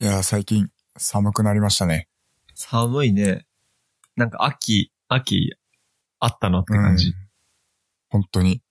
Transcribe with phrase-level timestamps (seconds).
[0.00, 2.08] いや、最近寒くなりましたね。
[2.54, 3.46] 寒いね。
[4.14, 5.56] なんか秋、秋、
[6.20, 7.08] あったのって感じ。
[7.08, 7.14] うん
[8.10, 8.62] 本当に。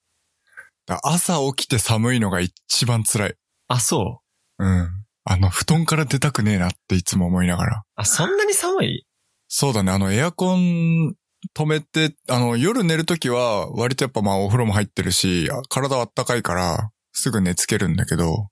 [0.87, 3.35] だ朝起きて寒いのが一番辛い。
[3.67, 4.23] あ、そ
[4.57, 4.65] う？
[4.65, 4.89] うん。
[5.25, 7.83] あの、布団から出たくねえなっていつも思いながら。
[7.95, 9.05] あ、そんなに寒い？
[9.47, 11.13] そうだね、あの、エアコン
[11.55, 18.47] 止めて、あの、夜寝るときは、割とやっぱまあお風呂も入ってるし、あ体はあったかいから、すぐ寝つけるんだけど、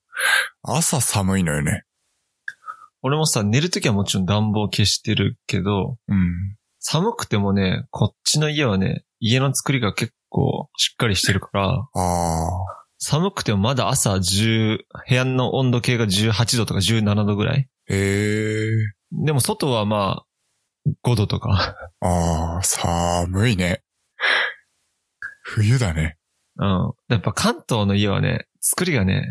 [0.62, 1.82] 朝寒いのよね。
[3.06, 6.56] 俺もさ、寝るときはもちろん暖房消してるけど、うん。
[6.80, 12.48] 寒くてもね、こっちの家はね、家の作りが結構しっかりしてるから、ああ。
[12.98, 14.78] 寒くてもまだ朝10、
[15.08, 17.68] 部屋の温度計が18度とか17度ぐらい。
[17.88, 18.70] へえ。
[19.12, 21.76] でも外はまあ、5度とか。
[22.00, 23.84] ああ、寒いね。
[25.42, 26.16] 冬だね。
[26.56, 26.92] うん。
[27.08, 29.28] やっぱ関東の家はね、作りがね、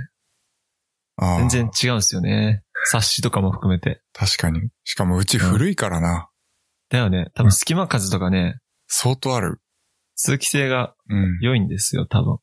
[1.20, 2.64] 全然違うんですよね。
[2.86, 4.02] 冊子とかも含めて。
[4.14, 4.70] 確かに。
[4.84, 6.30] しかもうち古いからな。
[6.90, 7.32] だよね。
[7.34, 9.62] 多分隙間風とかね、相当ある。
[10.16, 11.40] 通気性がうん。
[11.42, 12.38] 良いんですよ、多分。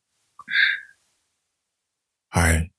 [2.29, 2.71] はい。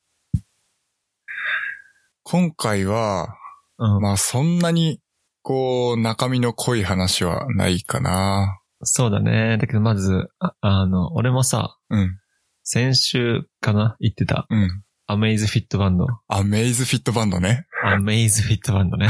[2.23, 3.37] 今回は、
[3.79, 4.03] うん。
[4.03, 5.01] まあそんなに、
[5.43, 8.61] こう、中身の濃い話はないかな。
[8.83, 9.59] そうだね。
[9.59, 12.19] だけどまず、ああの、俺もさ、うん。
[12.63, 13.97] 先週かな？
[14.01, 14.84] 言ってた、うん。
[15.07, 16.07] アメイズフィットバンド。
[16.29, 17.67] アメイズフィットバンドね。
[17.85, 19.09] アメイズフィットバンドね。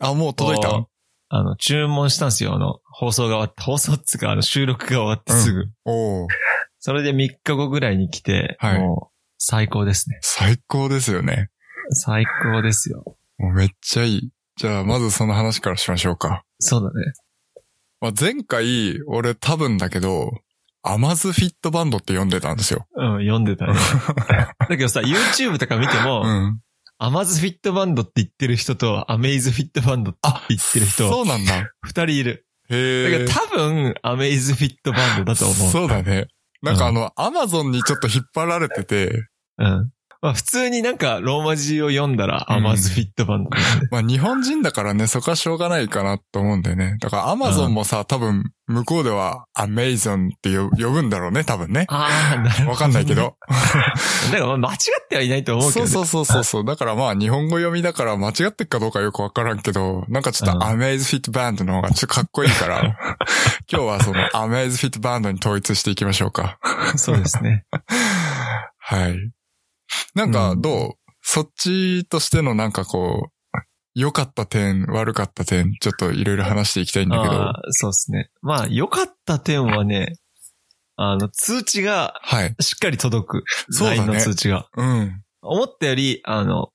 [0.00, 0.88] あ、もう届いた？
[1.28, 2.54] あの、注文したんですよ。
[2.54, 5.66] あの、放送が終わって、放送っつうか、あの、収録が終わってすぐ。
[5.84, 6.28] おお
[6.80, 10.18] それで3日後ぐらいに来て、はいもう、最高ですね。
[10.22, 11.50] 最高ですよね。
[11.90, 13.04] 最高ですよ。
[13.38, 14.30] もうめっちゃいい。
[14.56, 16.44] じゃあ、まずその話からしましょうか。
[16.58, 17.12] そうだね。
[18.00, 20.32] まあ、前回、俺多分だけど、
[20.88, 22.86] アマズフィットバンドって読んでたんですよ。
[22.94, 23.74] うん、読んでたね。
[24.58, 26.60] だけどさ、YouTube とか見ても、うん。
[26.98, 31.70] アマズフィットバンドって言ってる人と、アメイズフィットバンドって言ってる人、そうなんだ。
[31.82, 32.46] 二人いる。
[32.70, 33.10] へえ。
[33.10, 35.70] だけど多分、アメイズフィットバンドだと思う。
[35.70, 36.28] そうだね。
[36.62, 39.90] なんかあの、アマゾンにちょっと引っ張られてて、うん。
[40.26, 43.88] まあ普通になんかローマ字を読んだら、うんアマズフィットバンドだよね。
[43.92, 46.96] まあ日本人だからね、そこはしょうがないかなと思うんだよね。
[47.00, 51.86] だからアマゾンもさ、多分、向こうではアメイゾンって呼呼ぶんだろうね、多分ね。
[51.88, 52.70] ああ、なるほど、ね。
[52.70, 53.14] わかんないけ。
[53.14, 53.36] ど。
[54.32, 55.90] だからまあ間違ってはいないと思うけど、ね。
[55.90, 56.64] そうそうそうそう。
[56.64, 62.82] だからまあ日本語読みだから間違ってっかどうかよくわからんけど、なんかちょっうんとアメイズフィットバンドの方がちょっとかっこいいから、
[63.70, 66.58] 今日はそのアメイズフィットバンドに統一していきましょうか。
[66.96, 67.66] そうですね。
[68.88, 69.35] はい。
[70.14, 73.58] なんかうんどう、そっちとしてのなんかこう、
[73.94, 77.52] 良かった点、悪かった点、ちょっといろいろ話していきたいんだけど。
[77.70, 78.30] そうですね。
[78.42, 80.18] まあ、良かった点はね、
[80.96, 82.54] あの、通知がはい。
[82.60, 83.44] しっかり届く。
[83.70, 84.68] そうだね LINE の通知が。
[84.76, 85.22] うん。
[85.42, 86.70] 思ったより、あの、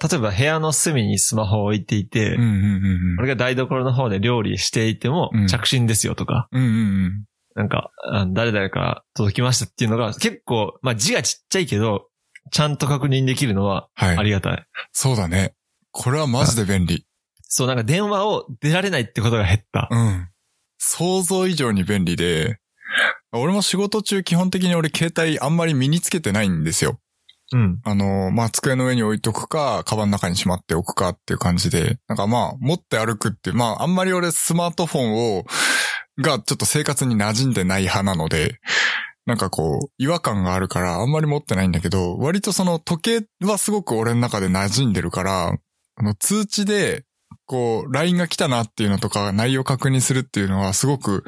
[0.00, 6.62] 例えば部屋の隅にスマホを置いていて、うんうんうん俺が台所の方で料理していてもうん、着信ですよとか、うん。
[6.62, 6.72] うんう
[7.08, 7.24] ん
[7.56, 7.90] なんか、
[8.32, 12.06] 誰々から届きましたっていうのが結構、まあ字がちっちゃいけど、
[12.50, 14.16] ちゃんと確認できるのははい。
[14.16, 14.66] ありがたい。
[14.92, 15.54] そうだね。
[15.92, 17.06] これはマジで便利。
[17.42, 19.88] そう、なんか電話を出られないってことが減った。
[19.90, 20.28] うん。
[20.78, 22.58] 想像以上に便利で、
[23.32, 26.98] 俺も仕事中基本的に俺携帯あんまり身につけてないんですよ。
[27.52, 27.80] うん。
[27.84, 35.44] あの、まあ、机の上に置いとくか、カバンの中にしまっておくかっていう感じで、なんかまあ、持って歩くってまあ、あんまり俺スマートフォンを、
[36.18, 38.60] がちょっと生活に馴染んでない派なので、
[39.30, 45.56] なんかこう、違和感があるからあんまり持ってないんだけど、割とその時計はすごく俺の中で馴染んでるから、
[45.94, 47.04] あの通知で、
[47.46, 51.22] こう、LINE が来たなっていうのとか、内容確認するっていうのはすごく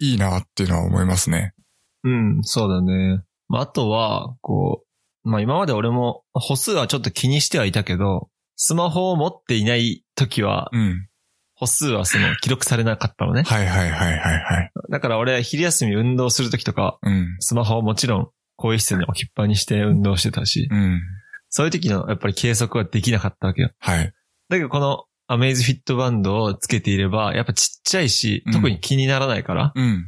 [0.00, 1.54] いいなっていうのは思いますね。
[2.02, 3.22] うん、そうだね。
[3.46, 4.82] まあ、あとは、こ
[5.24, 11.08] う、まあ今まで俺も歩数はちょっと気にしてはいたけど、スマホを持っていない時は、うん。
[11.58, 13.42] 歩数はその記録されなかったのね。
[13.42, 14.72] はいはいはいはいはい。
[14.90, 17.36] だから俺昼休み運動する時とか、うん。
[17.40, 18.24] スマホをもちろん
[18.56, 21.00] 更衣室に置きっぱにして運動してたし、うん。
[21.48, 23.70] そういう時のやっぱり計測はできなかったわけよ。
[23.80, 24.12] はい。
[24.48, 30.06] だけどこのアメイズフィットバンドをつけていれば、やっぱちっちゃいしうん、特に気にならないから、うん。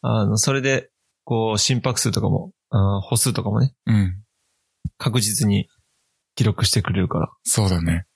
[0.00, 0.90] あの、それで、
[1.24, 2.52] こう、心拍数とかも、
[3.02, 4.22] 歩数とかもね、うん。
[4.96, 5.68] 確実に
[6.34, 8.06] 記録してくれるから、そうだね。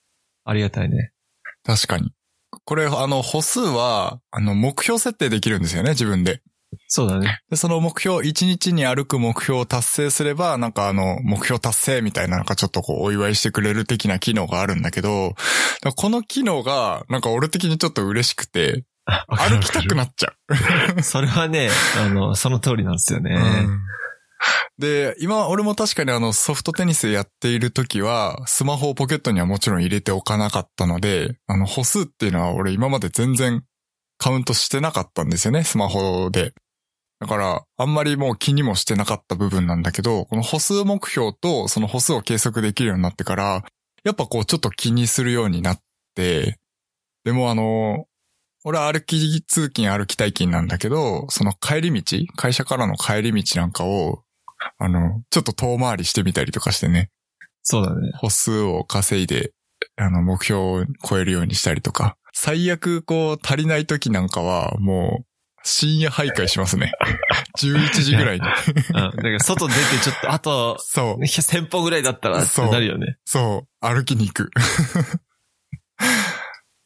[0.44, 1.12] ありがたいね。
[1.64, 2.12] 確かに。
[2.64, 6.42] これ、あの、歩数は、あの、目標設定できるんですよね、自分で。
[6.88, 7.40] そうだね。
[7.50, 15.34] で、その目標、1日に歩く目標を達成すれば、なんかあの、目標達成みたいな、なんかちょっとこう、お祝いしてくれる的な機能があるんだけど、
[15.96, 18.84] この機能が、なんか俺的にちょっと嬉しくて、
[19.28, 20.32] 歩きたくなっちゃ
[20.96, 21.02] う。
[21.02, 23.36] それはね、あの、その通りなんですよね。
[24.78, 33.64] で、今、俺も確かにあの、ソフトテニスやっている時は、スマホをポケットにはもちろん入れておかなかったので、あの、歩数っていうのは俺今まで全然
[34.18, 36.52] カウントしてなかったんですよね、スマホで。
[37.20, 43.64] だから、あんまりもう気にもしてなかった部分なんだけど、この歩数目標とその歩数を計測できるようになってから、
[44.02, 45.80] やっぱこうちょっと気にするようになっ
[46.16, 46.58] て、
[47.24, 48.06] でもあの、
[48.64, 54.22] 俺は歩き通勤歩き退勤なんだけど、その帰り道、会社からの帰り道なんかを、
[54.78, 57.10] あの、ちょっと遠回りしてみたりとかしてね、
[57.62, 58.10] そうだね。
[58.18, 59.52] 歩数を稼いで、
[59.96, 65.24] あの、目標を超えるようにしたりとか、最悪こう足りない時なんかは、もう、
[65.64, 66.92] 深夜徘徊しますね。
[67.58, 68.46] 11時ぐらいに。
[68.46, 68.94] うん。
[68.94, 73.16] だから外出てちょっと、あと、そう、 1000歩ぐらいだったらってなるよね。
[73.24, 74.50] そう、歩きに行く。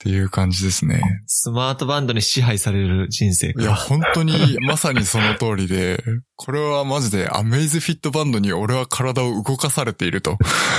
[0.07, 1.03] っていう感じですね。
[1.27, 3.75] スマートバンドに支配される人生いや、か。
[3.75, 6.01] 本当に、まさにその通りで、
[6.37, 10.39] これはマジでアメイズフィットバンドに俺は体を動かされていると。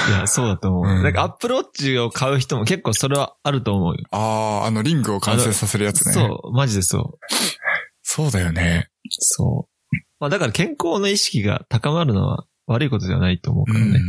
[0.09, 0.95] いや、そうだと思う。
[0.95, 4.03] うんなんかアップローチを買う人も結構それはあると思うよ。
[4.11, 6.13] ああ、あのリングを完成させるやつね。
[6.13, 7.33] そう、マジでそう。
[8.01, 8.87] そうだよね。
[9.09, 9.95] そう。
[10.21, 13.99] まあだから健康の意識が高まるのは悪いことではないと思ううんからね。。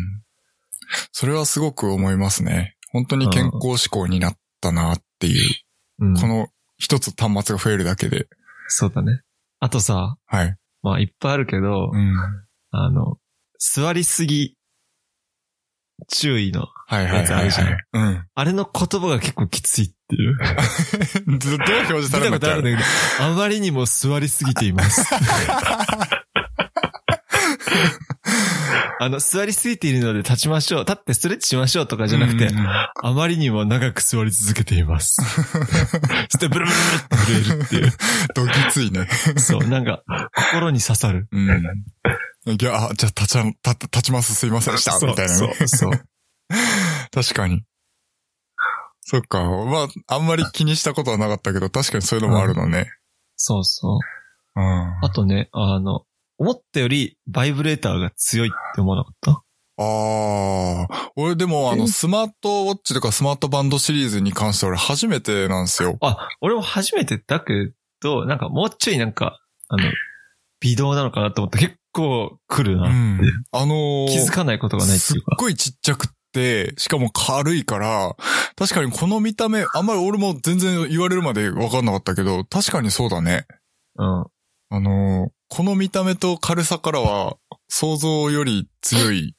[1.10, 2.76] それはすごく思いますね。
[2.92, 5.54] 本当に健康志向になったなっていう、
[6.00, 6.14] うん。
[6.14, 6.48] この
[6.78, 8.28] 一つ端末が増えるだけで。
[8.68, 9.22] そうだね。
[9.60, 10.56] あとさ、はい。
[10.82, 12.16] まあいっぱいあるけど、うん。
[12.70, 13.16] あの、
[13.58, 14.56] 座りすぎ
[16.06, 17.78] 注意の、はいはいはい、やつあるはい。
[17.92, 18.26] うん。
[18.34, 20.36] あれの言葉が結構きついっていう。
[21.26, 22.78] どどう表示されるんだけど、
[23.20, 25.02] あまりにも座りすぎています。
[29.00, 30.80] あの、座りすぎているので立ちましょう。
[30.80, 35.16] 立ってストレッチしましょうとかじゃなくて、うんあまりにも長く座り続けています。
[35.22, 37.92] そしてブルブルブルって震えるっていう。
[38.34, 39.08] どぎついね。
[39.36, 40.02] そう、なんか、
[40.34, 41.28] 心に刺さる。
[41.30, 41.48] うん。
[42.60, 44.98] いや、あ、じゃあ立ち立立ちますすいませんでした。
[45.06, 45.54] みたいなね。
[45.54, 45.92] そう、そう。
[47.12, 47.62] 確かに。
[49.00, 49.42] そっか。
[49.42, 52.90] まあ、あんまり気にしたことはなかったけど、確かにそういうのもあるのね。
[53.36, 53.98] そうそう。
[54.56, 54.98] うん。
[55.02, 56.04] あとね、あの、
[56.38, 59.42] 思ったよりバイブレーターが強いって思わなかった？
[59.80, 65.98] ああ、俺でもあの、スマートウォッチとかスマートバンドシリーズに関して俺初めてなんですよ。
[66.00, 69.82] あ、俺も初めてだけど、なんかもうちょいなんか、あの、
[70.60, 72.92] 微動なのかなと思って結構来るなって。
[72.92, 73.20] うん。
[73.52, 75.36] あのー気づかないことがないってすっいうか。
[75.38, 78.16] ごいちっちゃくって、しかも軽いから、
[78.56, 83.46] 確かにこの見た目、あんまり俺も全然言われるまで分かんなかったけど、確かにそうだね。
[83.96, 84.26] うん。
[84.70, 87.38] あのーこの見た目と軽さからは、
[87.68, 89.34] 想像より強い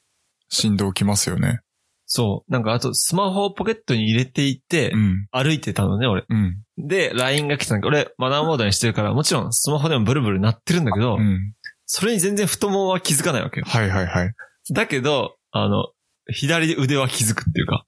[0.48, 1.60] 振動きますよね。
[2.06, 2.52] そう。
[2.52, 5.26] なんかあとスマホをポケットに入れていてう、ん。
[5.30, 6.24] 歩いてたのね、俺。
[6.28, 6.56] うん。
[6.76, 11.54] で、LINE が来たんだけど、俺、マナーモードにしてるから、もちろんスマホでもブルブル鳴ってるんだけど、うん。
[11.86, 13.66] それに全然太ももは気づかないわけよ。
[13.68, 14.34] はいはいはい。
[14.72, 15.90] だけど、あの、
[16.32, 17.84] 左腕は気づくっていうか。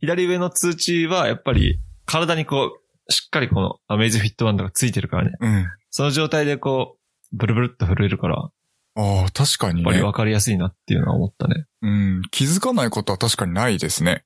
[0.00, 2.78] 左上の通知はやっぱり体にこ
[3.08, 5.32] う、しっかりこのアメイズフィットバンドがついてるからね。
[5.40, 5.66] うん。
[5.90, 6.98] その状態でこ
[7.32, 8.52] う、ブルブルっと震えるから、やっ
[8.96, 9.84] ああ、確かにね。
[9.84, 11.66] ぱり分かりやすいなっていうのは思ったね。
[11.82, 12.22] うん。
[12.30, 14.24] 気づかないことは確かにないですね。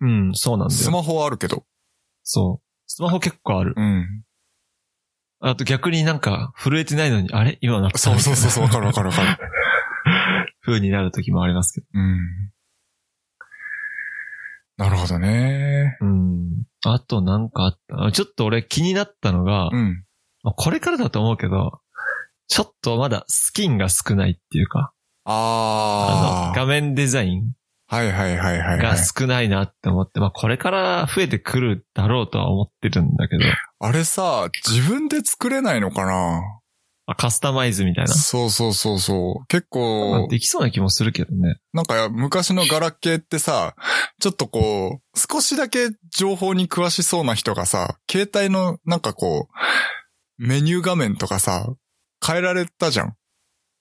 [0.00, 0.78] うん、そうなんだよ。
[0.78, 1.64] スマホはあるけど。
[2.22, 2.66] そう。
[2.86, 3.74] スマホ結構ある。
[3.76, 4.22] うん。
[5.40, 7.58] あと逆になんか震えてないのに、あれ？
[7.60, 9.38] 今なったそうそうそうそう、わかるわかるわかる。
[10.62, 11.86] 風になる時もありますけど。
[11.94, 12.18] うん。
[14.76, 15.96] なるほどね。
[16.00, 16.64] うん。
[16.84, 18.12] あとなんかあった。
[18.12, 20.05] ちょっと俺気になったのが、うん。
[20.46, 21.80] まあこれからだと思うけど、
[22.46, 24.92] ちょっとまだスキンが少ないっていうか、
[25.24, 25.30] あ
[26.22, 26.52] の、ああ。
[26.54, 27.52] 画面デザイン
[27.88, 28.98] はいはいはいはい、はがい。
[28.98, 33.44] 少ないなって思って、まあこれから増えてくるだろうとは思ってるんだけど、
[33.80, 36.40] あれさ、自分で作れないのかな？
[37.08, 38.12] あカスタマイズみたいな。
[38.12, 39.46] そうそうそうそう。
[39.46, 41.58] 結ま構あ、できそうな気もするけどね。
[41.72, 43.76] なんか昔のガラケーってさ、
[44.20, 49.56] ちょっとこう、少しだけ情報に詳しそうな人がさ、携帯のなんかこう、
[50.38, 51.72] メニュー画面とかさ、
[52.24, 53.14] 変えられたじゃん。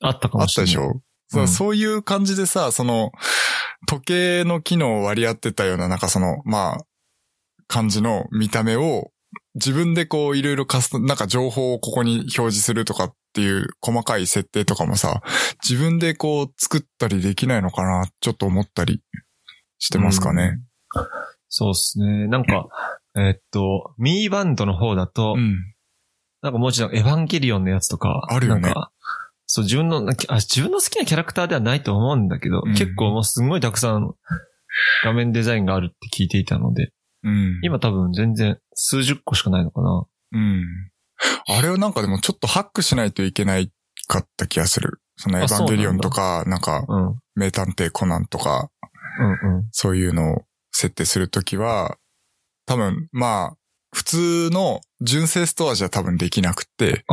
[0.02, 0.76] あったかあっもしたれない。
[0.76, 3.12] でしょ、そううんそういう感じでさ、その、
[3.88, 6.86] 時計の機能を割り当てたような、なんかその、まあ、
[7.68, 9.12] 感じの見た目を、
[9.56, 15.22] 自分でこういろいろカスタ、なんか情報をここに表示するとかっていう細かい設定とかもさ、
[15.68, 19.02] 自分でこう作ったりできないのかな、ちょっと思ったり
[19.80, 20.60] してますかね。
[21.50, 22.28] そうっすね。
[22.28, 22.68] なんか、
[23.16, 25.75] えっと、ミーバンドの方だと、うん。
[26.46, 28.92] なんかもちろんエヴァンゲリオンのやつとか、あるよねなんか
[29.48, 34.14] そう、自分の、なんかあ、自分の好きなキャラクターではないと思うんだけど、うん結構もうすんごいたくさん
[35.04, 36.92] 画面デザインがあるって聞いていたので、
[37.24, 37.60] うん。
[37.64, 40.06] 今多分全然数十個しかないのかな。
[40.34, 40.66] うん。
[41.48, 43.72] あれをなんかでもちょっとハックしないといけない
[44.08, 45.00] かった気がする。
[45.16, 47.08] そのエヴァンゲリオンとか、なんか、うん。
[47.08, 48.70] うん名探偵コナンとか、
[49.20, 49.68] うん。
[49.72, 51.98] そういうのを設定するときは、
[52.66, 53.58] 多分、まあ、
[53.96, 57.06] 普通の純正ストアじゃ多分できなくて、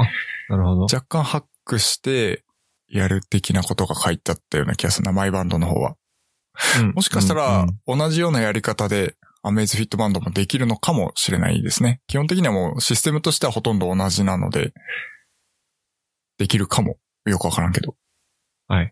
[0.48, 0.80] なるほど。
[0.82, 2.42] 若干ハックして
[2.88, 5.94] やる的なことが書いてあったような気がするな、マイバンドの方は。
[6.80, 12.00] うんもしかしたらうん、同じようなやり方で、アメイズフィットバンドもできるのかもしれないですね。
[12.08, 14.72] 基本的にはもうシステムとしてはほとんど同じなので、
[16.38, 16.96] できるかも。
[17.26, 17.94] よくわからんけど。
[18.66, 18.90] はいっ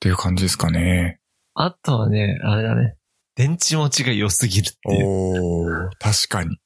[0.00, 1.20] ていう感じですかね。
[1.54, 2.96] あとはね、あれだね。
[3.34, 5.06] 電池持ちが良すぎるっていう。
[5.06, 6.58] おー、確かに。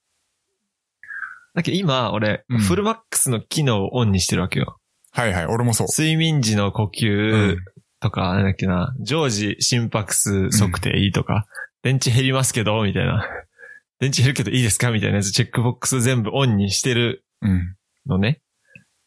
[1.56, 4.78] だけど今、俺、うんフルマックスの機能をオンにしてるわけよ。
[5.10, 5.86] はいはい、俺もそう。
[5.88, 7.58] 睡眠時の呼う吸ん
[8.00, 11.46] とか、なんだっけな、常時心拍数測定いいとか、
[11.82, 13.26] 電池減りますけど、みたいな。
[13.98, 14.90] 電池減るけどいいですか？
[14.90, 17.74] みたいなやつ、チェックボックス全部オンにしてるうん。
[18.06, 18.42] のね。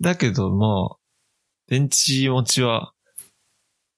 [0.01, 0.97] だけど、まあ、
[1.67, 2.93] 電池持ちは、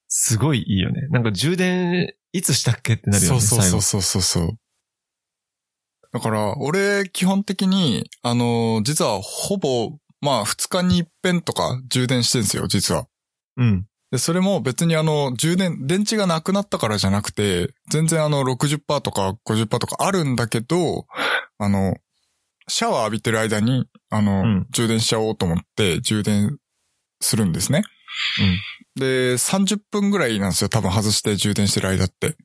[0.08, 1.08] すごいいいよね。
[1.08, 2.94] なんか充電、いつしたっけ？
[2.94, 3.40] ってなるよね。
[3.40, 4.58] そうそうそうそうそうそう。
[6.12, 13.06] だから、俺、基本的に、あの、実はほぼ、まあ、二日に一遍とか充電してんですよ、実は。
[13.56, 13.86] うん。
[14.10, 21.06] で、それも別にあの、充電、電池がなくなったからじゃなくて、全然あの、60%とか50%とかあるんだけど、
[21.58, 21.96] あの、
[22.68, 26.58] シャワー浴びてる間に、あの、うん充電しちゃおうと思って、充電
[27.20, 27.84] するんですね。
[28.96, 32.36] で、30分ぐらいなんですよ、多分外して充電してる間って。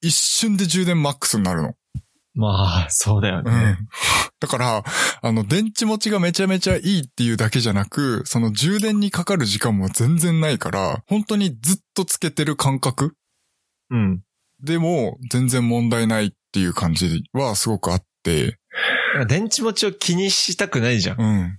[0.00, 1.74] 一瞬で充電マックスになるの。
[2.34, 3.78] まあ、そうだよね。
[4.40, 4.84] だから、
[5.22, 13.14] あの、電池持ちがめちゃめちゃいいっていうだけじゃなく、その充電にかかる時間も全然ないから、本当にずっとつけてる感覚
[13.90, 14.22] うん。
[14.62, 18.58] でも全然問題ないっていう感じはすごくあって、
[19.28, 21.20] 電池持ちを気にしたくないじゃん。
[21.20, 21.58] うん。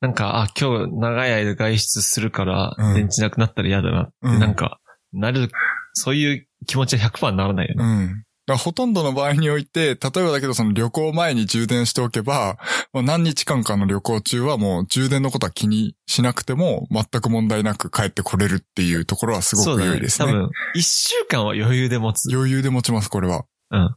[0.00, 4.78] なんか、あ、今日長い間外出するから、うん電池なくなったら嫌だなって、うんなんか、
[5.12, 5.50] なる、
[5.94, 7.84] そういう気持ちは100%ならないよね。
[7.84, 8.24] うん。
[8.56, 12.56] ほとんどの場合において、例えばだけどその旅行前に充電しておけば、
[12.92, 19.84] もう何日間かの旅行中はもう充電のことは気にしなくても全く問題なく帰ってこれるっていうところはすごく。
[19.84, 20.32] 良いですね。
[20.32, 22.34] 多分、1週間は余裕で持つ。
[22.34, 23.44] 余裕で持ちます、これは。
[23.70, 23.96] だか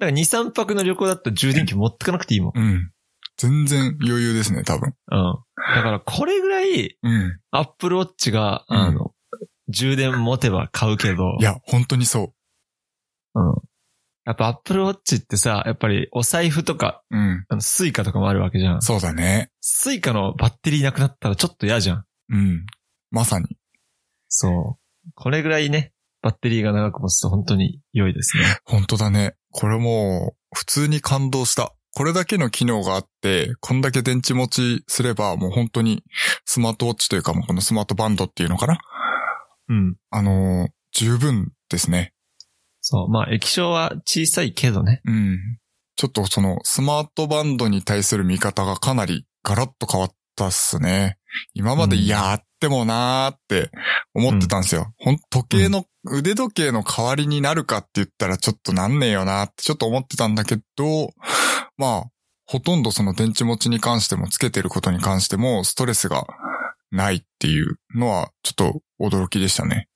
[0.00, 2.52] ら2、3泊の旅行だったら充電器持ってかなくていいもん。
[2.54, 2.90] うん。
[3.36, 4.94] 全然余裕ですね、多分。
[5.10, 5.38] うん。
[5.74, 7.38] だからこれぐらい、うん。
[7.50, 9.12] Apple Watch が、うんあの、
[9.68, 12.32] 充電持てば買うけど、いや、本当にそう
[13.38, 13.62] ん。
[14.24, 17.16] やっぱ Apple Watch ってさ、やっぱりお財布とか、う。
[17.16, 17.44] うん。
[17.48, 18.82] あの Suica とかもあるわけじゃん。
[18.82, 19.50] そうだね。
[19.60, 22.04] Suica のバッテリーなくなったらちょっと嫌じゃん。
[22.30, 22.66] うん。
[23.10, 23.56] まさに。
[24.28, 25.10] そう。
[25.14, 28.44] これぐらいね、バッテリーが長く持つと本当に良いですね。
[28.64, 29.34] 本当だね。
[29.50, 31.72] これもう、普通に感動した。
[31.94, 36.04] これだけの機能があって、こんだけ電池持ちすれば、もう本当に
[36.44, 38.78] スマートウォッチというか、もうこのスマートバンドっていうのかな
[39.68, 39.96] うん。
[40.10, 42.12] あのー十分ですね。
[42.90, 43.08] そう。
[43.10, 45.02] まあ、液晶は小さいけどね。
[45.04, 45.38] うん。
[45.96, 51.18] ちょっとそのスマートバンドに対する見方がかなりガラッと変わったっすね。
[51.52, 53.70] 今までうんやってもなーって
[54.14, 54.94] 思ってたんですよ。
[54.96, 61.10] ほん、時計の、腕時計の代わりになるかって言ったらちょっとなんねえよなってちょっと思ってたんだけど、
[61.76, 62.10] まあ、
[62.46, 66.26] ほとんどその電池持ちに関してもつけてることに関してもストレスが
[66.90, 69.88] ないっていうのはちょっと驚きでしたね。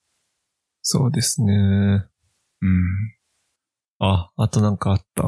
[0.82, 2.04] そうですね。
[2.62, 3.14] うん。
[3.98, 5.22] あ、あとなんかあった？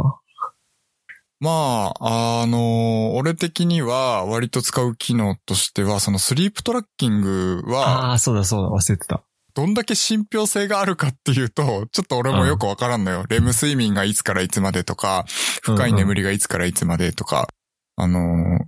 [1.41, 9.23] まあ、あの俺的には割と使う機能としては、そのスリープトラッキングは、ああー、そうだそうだ、忘れてた。
[9.53, 13.25] どんだけ信憑性があるかっていうと、ちょっと俺もよくわからんのよ。
[13.29, 15.27] レム睡眠がいつからいつまでとか、
[15.63, 17.49] 深い眠りがいつからいつまでとか、
[17.97, 18.21] あの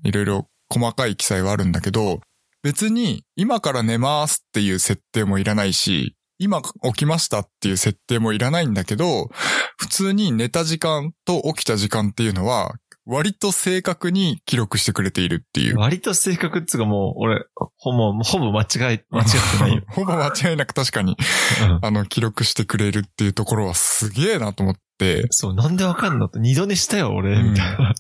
[0.05, 2.21] ーいろいろ細かい記載はあるんだけど、
[2.63, 9.31] 別に今から寝ますっていう設定もいらないし、今起きましたっていう設定もいらないんだけど、
[9.79, 12.75] 普通に寝た時間と起きた時間っていうのは、
[13.07, 15.79] 割と正確に記録してくれているっていう。
[15.79, 17.45] 割と正確っつうかもう、俺、
[17.77, 19.03] ほぼ、ほぼ間違い、間違っ
[19.59, 19.83] てないよ。
[19.89, 21.17] ほぼ間違いなく確かに、
[21.63, 27.95] うんあの、記録してくれるっていうところはすげえなと思って、そう、なんでわかんのって二度寝したよ、俺、うんみたいな。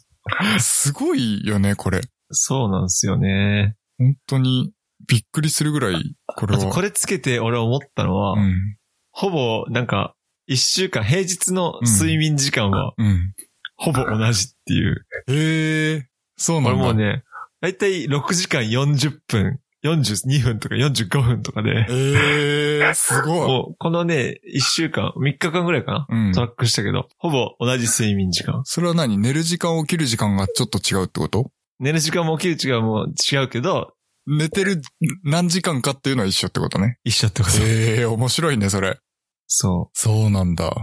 [0.58, 2.00] すごいよね、これ。
[2.30, 3.76] そうなんですよね。
[3.98, 4.72] 本当に
[5.08, 6.64] びっくりするぐらい、これは。
[6.70, 8.76] これつけて俺思ったのは、うん。
[9.12, 10.14] ほぼ、なんか、
[10.46, 13.32] 一週間、平日の睡眠時間は、うん。
[13.76, 15.06] ほぼ同じっていう。
[15.28, 16.84] へえ、そうなんだ。
[16.84, 17.24] 俺もうね、
[17.60, 23.48] だいたい6時間40分、42分とか45分とかで、ええ、すごい。
[23.48, 28.62] もう、このね、1週間、3日間ぐらいかな、うんトラックしたけど、ほぼ同じ睡眠時間。
[28.64, 29.18] それは何？
[29.18, 31.50] 寝る時間起きる時間がちょっと違うってこと？
[31.78, 33.92] 寝る時間も起きる時間も違うけど、
[34.26, 34.82] 寝てる
[35.24, 36.98] 何時間かっていうのは一緒ってことね。
[37.04, 37.56] 一緒ってこと。
[37.62, 38.98] ええ面白いね、それ。
[39.46, 39.98] そう。
[39.98, 40.74] そうなんだ。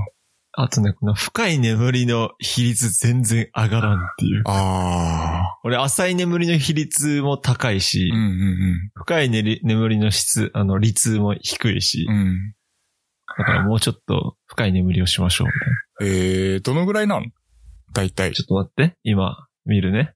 [0.56, 4.44] あとね、この深い眠りの比率全然上がらんっていう。
[4.46, 8.16] あ俺、浅い眠りの比率も高いし、あ。
[8.16, 12.16] うんうん深い寝り眠りの質、あの、率も低いし、うん。
[12.16, 12.54] うん。
[13.38, 16.16] だからもうちょっと深い眠りをしましょうみたいな。
[16.16, 17.26] ええどのぐらいなの
[17.92, 18.32] 大体。
[18.34, 20.14] ちょっと待って、今、見るね。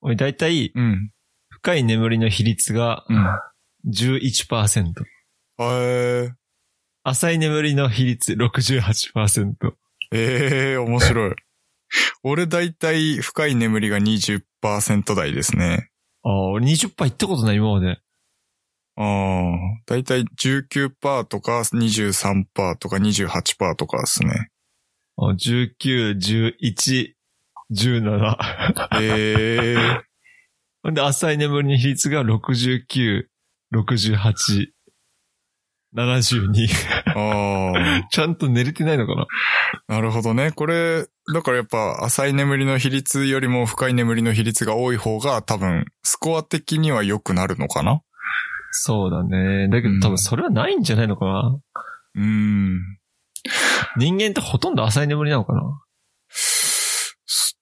[0.00, 1.10] 俺、だいたい、うん。
[1.60, 3.26] 深い眠りの比率がうん。
[3.86, 4.92] 11%。
[5.60, 6.32] え
[7.04, 9.72] 浅い眠りの比率68%。
[10.12, 11.34] えええ面白い。
[12.22, 15.90] 俺大体深い眠りが20%台ですね。
[16.22, 17.98] ああ、俺20%行ったことない、今まで。
[18.96, 19.54] ああ。
[19.86, 24.50] 大体19%とか23%とか28%とかですね。
[25.16, 27.14] あ19、11、
[27.72, 28.36] 17。
[29.00, 30.07] ええ
[30.88, 33.26] ほんで、浅い眠りの比率が69、
[33.74, 34.68] 68、
[35.94, 36.66] 72。
[37.14, 38.08] ああ。
[38.10, 39.26] ちゃんと寝れてないのかな？
[39.96, 40.50] なるほどね。
[40.50, 48.00] これ、だからやっぱ浅い眠りの比率よりも深い眠りの比率が多い方が多分スコア的には良くなるのかな？
[48.70, 49.68] そうだね。
[49.68, 51.60] だけうんど多分それはないんじゃないのかな、
[52.14, 52.80] うーん。
[53.98, 55.60] 人間ってほとんど浅い眠りなのかな？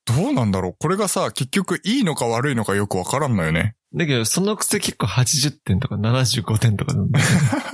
[0.06, 0.76] どうなんだろう？
[0.78, 3.74] これがさ、結局いいのか悪いのかよくわからんのよね。
[3.94, 7.24] だけど、そのくせ結構80点とか75点とかなんだよ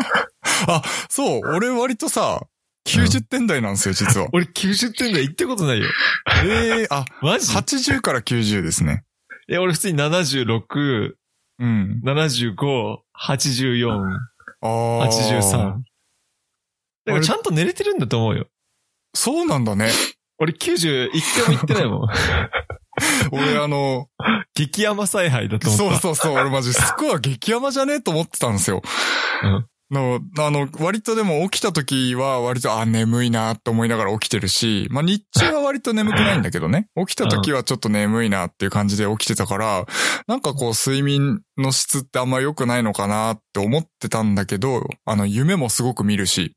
[0.68, 2.42] あ、そう、俺割とさ、
[2.86, 4.28] 90点台なんですよ、実は。
[4.32, 5.86] 俺90点台行ったことないよ。
[6.44, 9.04] ええあ、マジ？80から90ですね。
[9.48, 11.14] え、俺普通に76、
[11.58, 12.00] うん。
[12.04, 12.54] 75、
[13.14, 13.90] 84、
[14.62, 15.06] ああ。
[15.06, 15.82] 83。
[17.04, 18.46] だからちゃんと寝れてるんだと思うよ。
[19.14, 19.90] そうなんだね。
[20.42, 22.08] 俺90一回も行ってないもん。
[23.30, 24.08] 俺あの、
[24.54, 25.98] 激甘采配だと思った。
[26.00, 28.82] そうそうそう、俺マジスコア激甘じゃねえと思ってたんですよ。
[29.44, 36.88] うんの、あの、割とでも起きた時は割と、あ、眠いなって思いながら起きてるし、まあ日中は割と眠くないんだけどね。
[36.96, 39.86] 起きた時はちょっと眠いなっていう感じで起きてたから、
[40.26, 46.54] なんかこう睡眠の質ってあんま良くないのかなって思ってたんだけど、あの、夢もすごく見るし。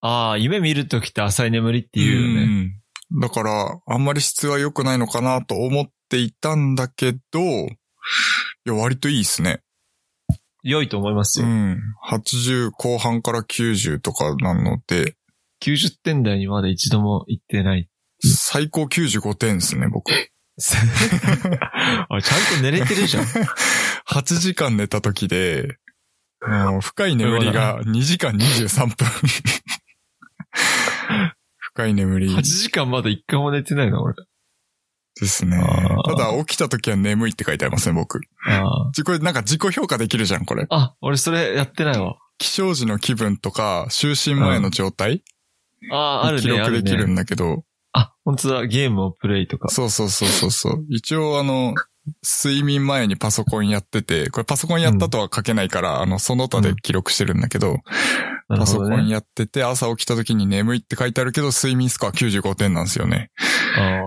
[0.00, 2.77] ああ、夢見るときって浅い眠りって言うよね。
[3.10, 7.68] うんだから、あんまり質は良くないのかなと思っていたんだけど、い
[8.64, 9.62] や、割といいっすね。
[10.62, 11.46] 良いと思いますよ。
[11.46, 11.78] うん。
[12.06, 15.16] 80後半から90とかなので、
[15.62, 17.88] 90点台にまだ一度も行ってない。
[18.22, 20.10] 最高95点ですね、僕。
[22.08, 23.24] あ、ちゃんと寝れてるじゃん。
[24.08, 25.78] 8時間寝た時で、
[26.80, 29.06] 深い眠りが2時間23分。
[31.78, 34.14] 深い眠り8時間まだ一回も寝てないの、俺。
[35.20, 35.56] ですね
[36.04, 38.20] ただ起きた時は眠いって書いてありますね、僕。
[38.48, 40.66] あ自己、なんか自己評価できるじゃん、これ。
[40.70, 40.76] あ。
[40.76, 42.16] あ、俺それやってないわ。
[42.38, 45.22] 起床時の気分とか、就寝前の状態、
[45.92, 46.42] ああ、あるね。
[46.42, 47.62] 記録できるあねんだけど、
[47.92, 49.68] あ、本当だ、ゲームをプレイとか。
[49.68, 50.84] そうそうそうそうそう。
[50.88, 51.74] 一応あの、
[52.22, 57.78] 睡眠前にパソコンやってて、これパソコンやったとは書けないから、あの、その他で記録してるんだけど、
[58.48, 58.78] なるパソ。
[58.78, 63.30] コンやってて、朝起きた時に眠いって書いてあるけど、睡眠スコア95点なんですよね。
[63.76, 64.02] あ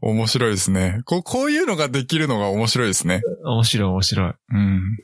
[0.02, 1.02] 面白いですね。
[1.04, 3.22] こう、こういうのができるのが面白いですね。
[3.44, 3.50] あ。
[3.52, 4.32] 面白い面白い。
[4.52, 4.96] うん。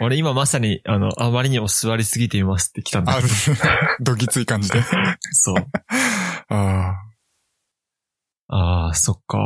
[0.00, 3.20] 俺今まさに、あの、あまりにも座りすぎていますって来たんだあ。、
[4.00, 4.82] どぎつい感じで。
[5.32, 5.54] そう。
[6.48, 7.11] ああ
[8.54, 9.38] あ、そっか。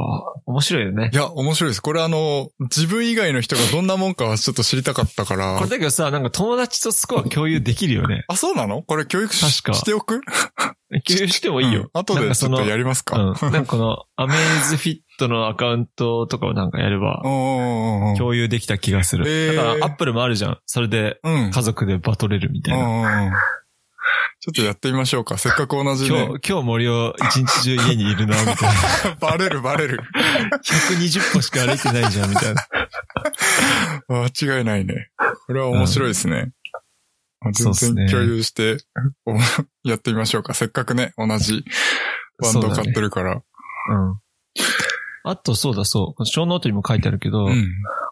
[0.47, 1.16] 面白いよねあ。
[1.16, 1.16] い。
[1.16, 1.81] や、面白いです。
[1.81, 5.71] これあの、自分以外の人がどんなもんかはちょっと知りたかったからこれ。
[5.71, 8.25] だけどさ、なんか友達とスコア共有できるよね。
[8.27, 8.83] あ、そうなの？
[8.83, 10.23] これ教育し確かしておく？
[11.07, 11.83] 共有してもいいよ。
[11.83, 13.16] うん後でちょっとやりますか。
[13.16, 13.53] うん。
[13.53, 14.37] なんかこの、アメイ
[14.69, 17.21] ズフィットのアカウントとかをなんかやれば、
[18.19, 19.25] 共有できた気がする。
[19.29, 20.59] えーだから、アップルもあるじゃん。
[20.66, 21.51] それで、うん。
[21.53, 23.27] 家族でバトれるみたいな。
[23.27, 23.33] うん
[24.40, 25.38] ちょっとやってみましょうか。
[25.38, 26.25] せっかく同じね。
[26.25, 29.14] 今日、今日森尾一日中家にいるな、みたいな。
[29.20, 30.01] バレるバレる。
[30.64, 32.66] 120歩しか歩いてないじゃん、みたいな。
[34.09, 35.11] 間違いないね。
[35.46, 36.53] これは面白いですね。
[37.44, 38.79] うっすね全然共有して、
[39.25, 39.37] お
[39.88, 40.55] やってみましょうか。
[40.55, 41.64] せっかくね、同じ
[42.38, 43.35] バンド買ってるから。
[43.35, 44.20] うん。
[45.25, 46.25] あと、そうだ、そう。
[46.26, 47.68] ショーノートにも書いてあるけど、うん。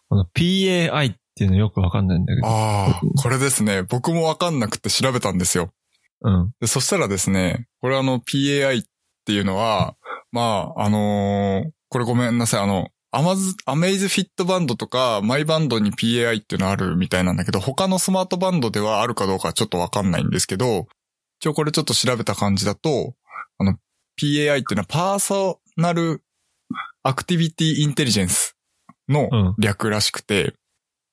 [0.08, 2.46] この PAI っていうのよくわかんないんだけど。
[2.46, 3.82] ああ、これですね。
[3.82, 5.72] 僕もわかんなくて調べたんですよ。
[6.24, 6.50] うん。
[6.60, 8.84] でそしたらですね、これあの PAI っ
[9.24, 9.94] ていうのは、
[10.32, 20.88] まあ、あのーこれごめんなさい、あの、アマズ、アメイズフィットバンドとか、マイバンドに PAI っていうのあるみたいなんだけど、他のスマートバンドではあるかどうかちょっとわかんないんですけど、
[21.38, 23.14] 一応これちょっと調べた感じだと、
[23.58, 23.74] あの、
[24.20, 26.24] PAI っていうのはパーソナル
[27.04, 28.56] アクティビティインテリジェンス
[29.08, 30.54] のうん略らしくて、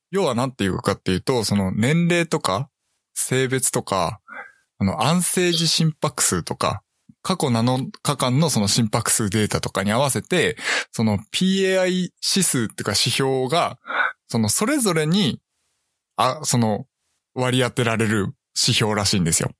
[0.10, 2.70] 要は何て言うかっていうと、その年齢とか、
[3.14, 4.21] 性別とか、
[4.82, 6.82] あの、安静時心拍数とか、
[7.22, 10.58] 過去7日間のその心拍数データとかに合わせて、
[10.92, 13.78] その PAI 指数っていうか指標が、
[14.28, 15.40] そのそれぞれに、
[16.16, 16.88] あ、その
[17.36, 19.52] 割り当てられる指標らしいんですよ。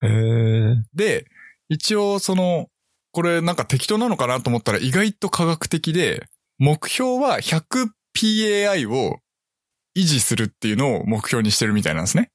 [0.00, 0.76] へえ。
[0.94, 1.26] で、
[1.68, 2.68] 一応その、
[3.12, 9.18] これなんか適当なのかなと思ったら意外と科学的で、目標は 100PAI を
[9.94, 12.30] 維持するっていうのを目標にしてるみたいなんですね。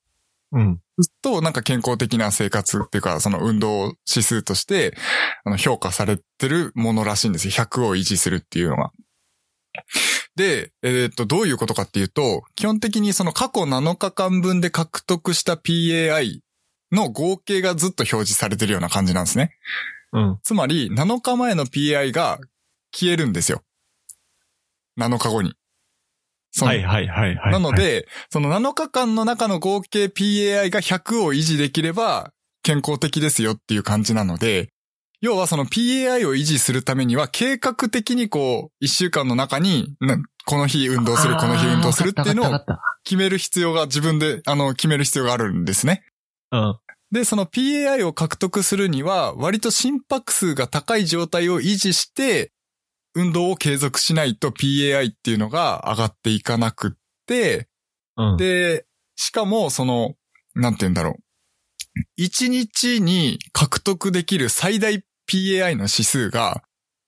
[0.52, 0.80] うん。
[1.22, 1.54] と、なん。
[1.54, 4.96] か健康的な生活っていうか、その運動指数として、
[5.46, 7.34] あの、評価されてるものらしいん。
[7.34, 7.54] ですよ。
[7.54, 8.92] 100を維持するっていうのが。
[10.36, 16.40] で、えーっと、どういうことかっていうと、基本的にその過去7日間分で獲得した PAI
[16.92, 19.26] の合計がずっと表示されてるような感じなん。
[19.26, 19.56] ですね。
[20.14, 20.40] うん。
[20.44, 22.40] つまり、7日前の PAI が
[22.92, 23.34] 消えるん。
[23.34, 23.62] ですよ。
[25.00, 25.54] 7日後に。
[26.62, 27.52] はいはいはいはい。
[27.52, 32.32] なの、で、その7日間の中の合計 PAI が100を維持できれば
[32.64, 34.70] 健康的ですよっていう感じなので、
[35.22, 42.60] 要はその PAI を維持するためには計画的にこう、1週間の中に、なこの日運動する、この日運動するっていうのを
[43.04, 46.04] 決める必要が自分で、あの、決める必要があるんですね。
[46.58, 52.52] かったで、その PAI を獲得するには、割と心拍数が高い状態を維持して、
[53.20, 56.92] 運動を継続しないと PAI っていうのが上がっていかなくっ
[57.26, 57.68] て、
[58.16, 58.32] うん。
[58.32, 58.38] うん。
[58.38, 60.16] で、しかも、その、
[60.56, 61.18] なんて言うんだろ
[62.18, 62.22] う。
[62.22, 66.64] 1日に獲得できる最大 PAI の指数が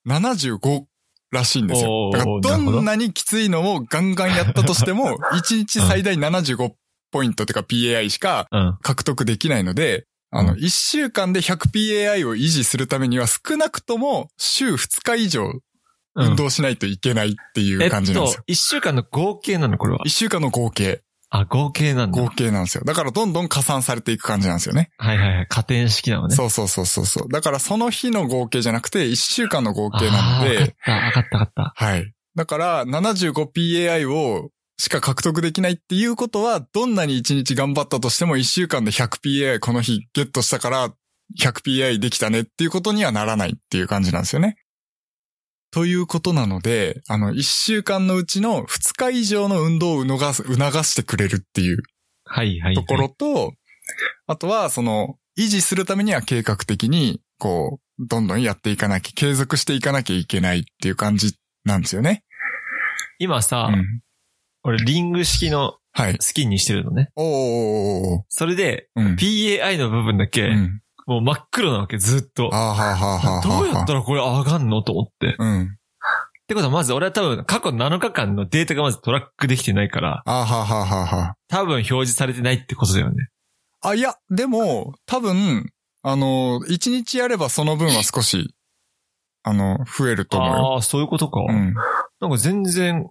[0.08, 0.84] 75
[1.32, 2.12] らしいんですよ。
[2.42, 6.72] どどんなにきついのをガンガンやったとしても、 1日最大75
[7.12, 8.78] ポイントとか PAI しかうん。
[8.82, 15.62] 獲得できないので、あの、うん1週間で 100PAI を維持するためには少なくとも週2日以上うん
[16.16, 20.10] 運動しないといけないっていう感じなんですよ。、えっと一週間の合計なのこれは？1。
[20.10, 21.02] 週間の合計。
[21.34, 22.22] あ、合計なんだ。
[22.22, 22.84] 合計なんですよ。
[22.86, 24.90] だからどんどん加算されていく感じなんですよね。
[24.98, 25.48] はいはいはい。
[25.48, 26.36] 加点式なのね。
[26.36, 27.30] そうそうそうそうそう。
[27.30, 31.86] だからその日の合計じゃなくて1週間の合計なのあーわかっで、た、わかったわかった。
[31.86, 32.14] はい。
[32.36, 40.94] だから 75PAI をしか獲得できないっていうことは、どんなに1日頑張ったとしても1週間で 100PAI この日ゲットしたから
[41.40, 44.56] 100PAI できたねっていうことにはならないっていう感じなんですよね。
[45.72, 51.78] ということなので、あの、1週間のうちの2日以上の運動を促す、促してくれるっていう
[52.26, 52.86] はいはいはい。
[52.86, 53.54] ところと、
[54.28, 62.24] あとは、その、維持するためには計画的に、こう、どんどんやっていかなきゃ、継続していかなきゃいけないっていう感じなんですよね。
[63.20, 64.02] 今さ、うん。
[64.64, 66.16] 俺リング式のはい。
[66.22, 67.10] スキンにしてるのね。
[67.16, 67.26] おー
[68.16, 69.16] おーそれで、うん。
[69.16, 70.82] PAI の部分だけ、うん。
[71.08, 72.50] もう真っ黒なわけ、ずっと。
[72.54, 75.30] あーはーはーはどうやったらこれ上がんのと思って。
[75.30, 75.78] っうん。
[76.48, 83.30] てことはまず俺は多分過去7日間のデータがまずトラックできてないから、あーはーはーはーは多分表示されてないってことだよね。
[83.84, 85.72] ーあ、いや、でも、多分、
[86.04, 88.54] あの、一日やればその分は少し、
[89.44, 90.56] あの、増えると思うよ。
[90.56, 91.40] ああー、そういうことか。
[91.42, 91.74] うん。
[92.20, 93.10] なんか全然、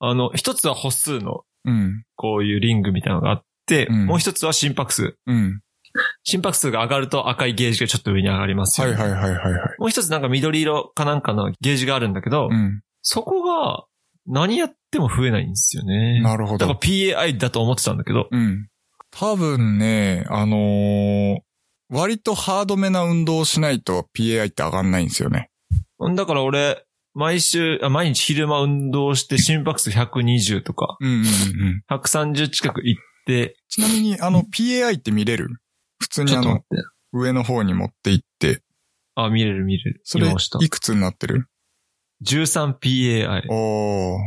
[0.00, 2.04] あの、一つは歩数のうん。
[2.16, 5.16] こういうリングみたいなのがあって、うんもう一つは心拍数。
[5.26, 5.60] うん。
[6.24, 9.74] 心拍数が上がると赤いゲージがちょっと上に上がりますよ、はいはいはいはいはい。
[9.78, 12.82] もう一つなんか緑色かなんかのゲージがあるんだけど、うん。
[13.02, 13.84] そこが
[14.26, 16.20] 何やっても増えないんですよね。
[16.22, 16.78] なるほどだから。
[16.78, 18.68] PAI だと思ってたんだけど、うん。
[19.10, 21.38] 多分ね、あのー
[21.94, 25.50] 割とハードめな運動をしないと PAI って上がんないんですよね。
[26.16, 31.84] だから俺、毎週、あ毎日昼間運動して心拍数120とか、うんうんうん。
[31.94, 35.48] 130近く行って、ちなみに、あの、PAI って見れる？
[36.02, 36.60] 普通にあの。
[37.14, 38.62] 上の方に持って行って、
[39.14, 40.00] あ、見れる見れる。
[40.02, 40.28] それ。
[40.28, 41.46] いくつになってる
[42.24, 43.42] ？13PAI。
[43.50, 44.18] おー。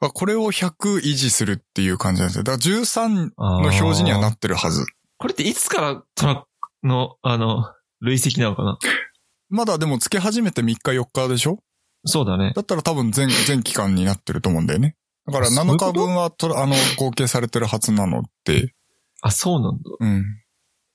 [0.00, 2.44] あこれを100維持するっていう感じなんですよ。
[2.44, 4.86] だから13のの表示にはなってるはず。
[5.18, 8.78] これっていつからトラックの、あの、累積なのかな？
[9.50, 11.58] まだでも付け始めて3日4日でしょ？
[12.06, 12.52] そうだね。
[12.56, 14.96] だったら多分全、全期間になってると思うんだよね。
[15.26, 18.72] だから7あそういうこと日分はとあの、合計されてるはずなので、
[19.20, 19.82] あ、そうなんだ。
[20.00, 20.41] うん。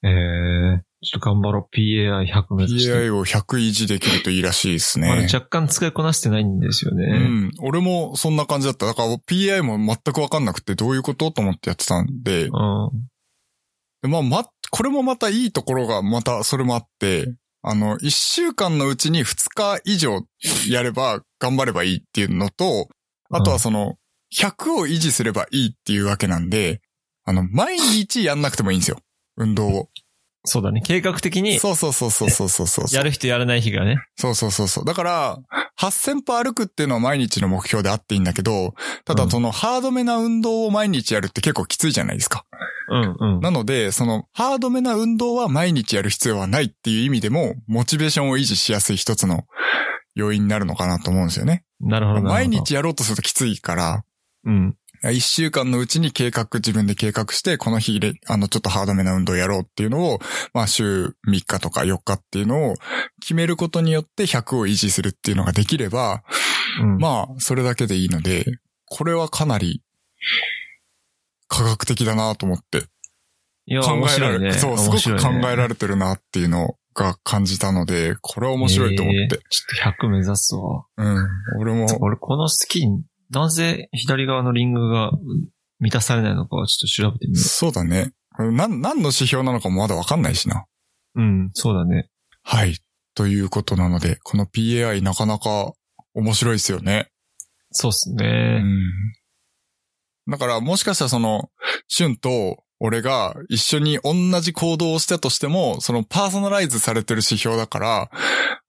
[0.03, 1.75] ええちょっと頑張ろう。
[1.75, 2.93] PAI100 目指して。
[2.93, 5.29] PAI を100維持できるといいらしいですまだね。
[5.31, 7.05] 若干使いこなしてないんですよね。
[7.05, 7.51] うん。
[7.61, 8.87] 俺もそんな感じだった。
[8.87, 12.45] だから PAI も全くわかんなくてどういうことと思ってやってたんで。
[12.45, 12.51] うん。
[14.01, 20.21] でまあ、ま、これもまたいいところがまたそれもあって、あの、1週間のうちに2日以上
[20.69, 22.87] やれば頑張ればいいっていうのと、
[23.29, 23.95] あとはその、
[24.35, 26.81] 100を維持すればいいっていうわけなんで、
[27.23, 28.99] あの、毎日やんなくてもいいんですよ。
[29.37, 29.89] 運動を。
[30.43, 30.81] そうだね。
[30.81, 32.85] 計画的に、そうそうそうそうそうそうそう。
[32.95, 33.97] やる人やらない日がね。
[34.15, 34.85] そうそうそうそう。
[34.85, 35.39] だから、
[35.79, 38.73] 8000歩歩くっていうのは毎日の目標であっていいんだけど、
[39.05, 42.45] たうんだそのハードめな運動を毎日やるって結構きついじゃないですか。
[42.89, 43.41] うんうん。
[43.41, 49.43] なので、そのハードめな運動は毎日やる必要はないっていう意味でも、モチベーションを維持しやすい一つの
[50.15, 51.65] 要因になるのかなと思うんですよね。
[51.81, 52.33] なるほどなるほど。
[52.33, 52.47] 毎。
[52.47, 54.03] 日やろうとするときついから、
[54.45, 54.77] うん。
[55.03, 60.19] 一週間のうちに計画、自分で計画して、この日で、あの、ちょっとハードめな運動やろうっていうのを、
[60.53, 62.75] まあ、週3日とか4日っていうのを
[63.21, 66.23] 決めることによって100を維持するっていうのができれば、
[66.81, 66.97] うん。
[66.97, 68.45] まあ、それだけでいいので、
[68.85, 69.83] これはかなり、
[71.47, 72.87] 科学的だなと思って
[73.67, 74.53] いや、考面えられね。
[74.53, 79.37] そう、すごく考えられれてるなっていうのが感じたので、これは面白いと思って。
[79.49, 80.85] ちょっと100目指すわ。
[80.97, 81.27] うん。
[81.59, 85.17] 俺も、俺、このスキン、なぜ左側のリングがうん
[85.79, 88.11] 満たされないのかはちょっと調べてみよそうだね。
[88.35, 90.65] これなん、何の指標なのかもまだわかんないしな。
[91.15, 91.21] う。
[91.21, 92.09] うん、そうだね。
[92.43, 92.77] はい。
[93.13, 95.73] ということなので、この PAI なかなか
[96.13, 97.09] 面白いですよね。
[97.71, 98.61] そうっすうね。
[98.61, 100.31] ん。
[100.31, 101.49] だからもしかしたらその、
[101.87, 108.09] シュンと俺が一緒に同じ行動をしたとしても、そのパーソナライズされてる指標だから、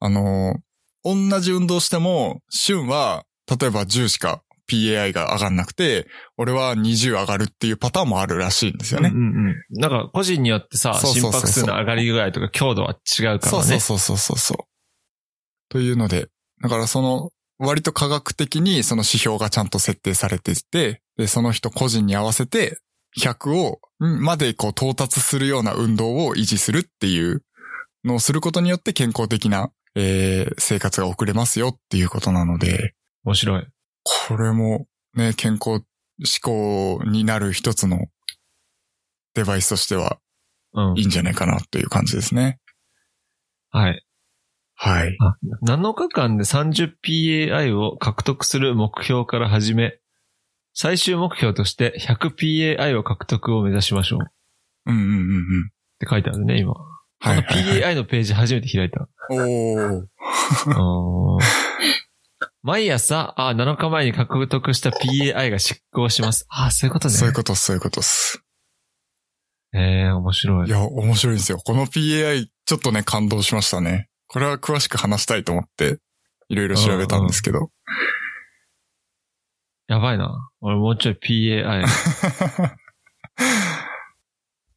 [0.01, 0.57] あの、
[1.05, 9.11] 同じ運動しても、シュンは、例えば10しか PAI が上がんなくて、俺は20上がるっていうパターンもあるらしいんですよね。
[9.13, 9.81] うんうんうん。
[9.81, 13.39] なんか、個人によってさ、そうそうそうそう心拍数の上がり具合とか強度は違うからね。
[13.41, 14.59] そうそうそうそうそうそう。
[15.71, 16.29] というので、
[16.63, 22.79] だからその、割と科学的にその指標がちゃんと設定されていて、で、その人個人に合わせて、
[23.19, 27.43] 100を、んまでこう到達するような運動を維持するっていう
[28.05, 33.67] のをすることによって健康的な、えー生活が送れますよっていうことなので、面白い。
[34.29, 35.85] これもね、健康
[36.25, 38.07] 志向になる一つの
[39.35, 40.19] デバイスとしては
[40.73, 41.07] うんいい。
[41.07, 42.59] んじゃないかなっていう感じですね。
[43.71, 44.05] はい。
[44.75, 45.17] はい。
[45.21, 49.99] あ7日間で 30PAI を獲得する目標から始め、
[50.73, 54.21] 最終目標として 100PAI を獲得を目指しましょう。
[54.23, 54.33] っ
[54.87, 55.71] うんうんうんうん。
[55.99, 56.73] て書いてあるね、今。
[56.73, 57.45] はいはい。
[57.83, 59.09] PAI のページ初めて開いた。
[60.79, 61.68] おー。
[62.63, 66.45] 毎朝、あ、7日前に獲得した PAI が執行します。
[66.49, 67.15] あ、そういうことね。
[67.15, 68.43] そういうことそういうことっす。
[69.75, 70.69] ええ面白い。
[70.69, 71.59] いや、面白いんですよ。
[71.59, 74.09] この PAI、ちょっとね、感動しましたね。
[74.27, 75.99] これは詳しく話したいと思って、
[76.49, 77.71] いろいろ調べたんですけど。
[79.87, 80.51] やばいな。
[80.61, 81.85] 俺もうちょい PAI。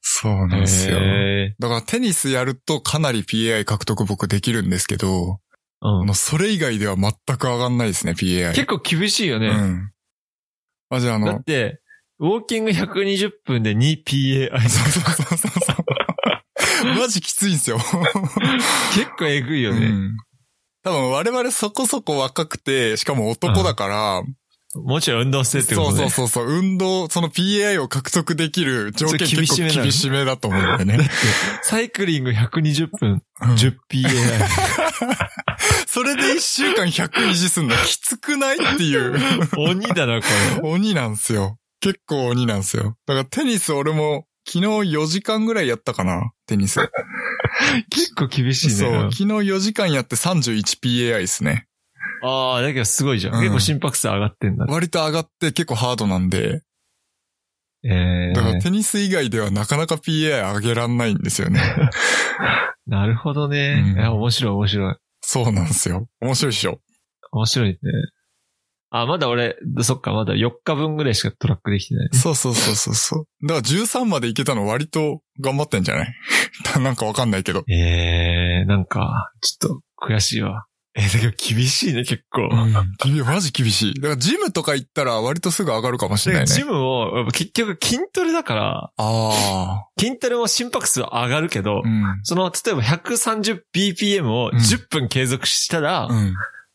[0.01, 0.99] そうなんですよ。
[1.01, 5.39] えだからテニスやるとかなり PAI 獲得僕できるんですけど、
[5.81, 8.53] あの、それ以外では全く上がんないですね、PAI。
[8.53, 9.47] 結構厳しいよね。
[9.47, 9.91] うん。
[10.89, 11.81] あ、じゃああのだっ、て、
[12.19, 14.59] ウォーキング120分で 2PAI。
[14.69, 16.95] そうそうそうそうそう。
[16.99, 17.77] マジきついんですよ。
[18.93, 19.87] 結構えぐいよね。
[19.87, 20.17] うん
[20.83, 24.23] 多分我々そこそこ若くて、しかも男だから、
[24.75, 25.97] もうちょい運動してってことね。
[25.97, 31.09] そうそうそうそう、運動、その PAI を獲得できる条件結構厳しめだと思うんだよね。
[31.63, 34.47] サイクリング120分、うん 10PAI。
[35.87, 39.19] それで一週間100維持すんのきつくないっていう。
[39.57, 40.27] 鬼だな、こ
[40.61, 40.69] れ。
[40.69, 41.57] 鬼なんすよ。
[41.81, 42.95] 結構鬼なんすよ。
[43.07, 46.79] だからテニス俺も昨日4時間ぐらいやったかなテニス。
[47.89, 48.73] 結構厳しいね。
[48.73, 48.91] そう。
[49.11, 51.67] 昨日4時間やって 31PAI ですね。
[52.23, 53.35] ああ、だけどすごいじゃん。
[53.35, 54.65] うん結構心拍数上がってんだ。
[54.67, 56.61] 割と上がって結構ハードなんで、
[57.83, 61.59] えだからー、テニス以外ではなかなか PAI 上げらんないんですよね。
[62.85, 63.83] なるほどね。
[63.93, 64.95] うんいや、面白い面白い。
[65.21, 66.07] そうなんですよ。
[66.19, 66.79] 面白いっしょ。
[67.31, 67.77] 面白いね。
[68.93, 72.17] あ、まだ俺、そっか、まだ4日分ぐらいしかトラックできてないね。
[72.19, 73.47] そうそうそうそうそう。
[73.47, 76.13] だから13までいけたの割と頑張ってんじゃない？
[76.83, 77.63] なんかわかんないけど。
[77.69, 80.65] えー、なんか、ちょっと悔しいわ。
[80.93, 82.49] えー、だけど厳しいね、結構。
[82.51, 82.73] うん。
[83.25, 83.93] マジ厳しい。
[83.95, 86.47] だからジムとか行ったら割とすぐ上がるかもしれないね。
[86.47, 91.81] ジムを、結局筋トレだから、あ筋トレも心拍数上がるけど、あ。
[91.83, 92.19] うん。
[92.23, 96.33] その、例えば 130bpm をうん10分継続したら、うん。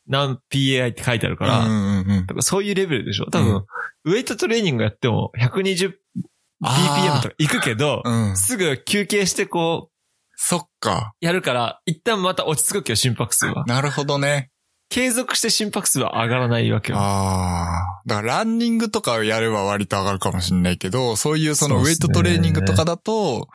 [0.09, 1.74] 何 PAI って書いてあるから、うんう
[2.05, 3.26] んうんだからそういうレベルでしょ？
[3.31, 3.64] 多分、うん
[4.09, 5.92] ウェイトトレーニングやっても 120bpm
[6.62, 8.37] あーとか行くけど、うん。
[8.37, 9.96] すぐ休憩してこう、
[10.37, 11.14] そっか。
[11.20, 13.64] やるから、一旦また落ち着くけど心拍数は。
[13.66, 14.51] なるほどね。
[14.88, 16.99] 継続して心拍数は上がらないわけよ。
[16.99, 18.03] ああ。
[18.07, 23.49] だからランニングとかやれば割と上がるかもしれないけど、そういうそのウェイトトレーニングとかだと、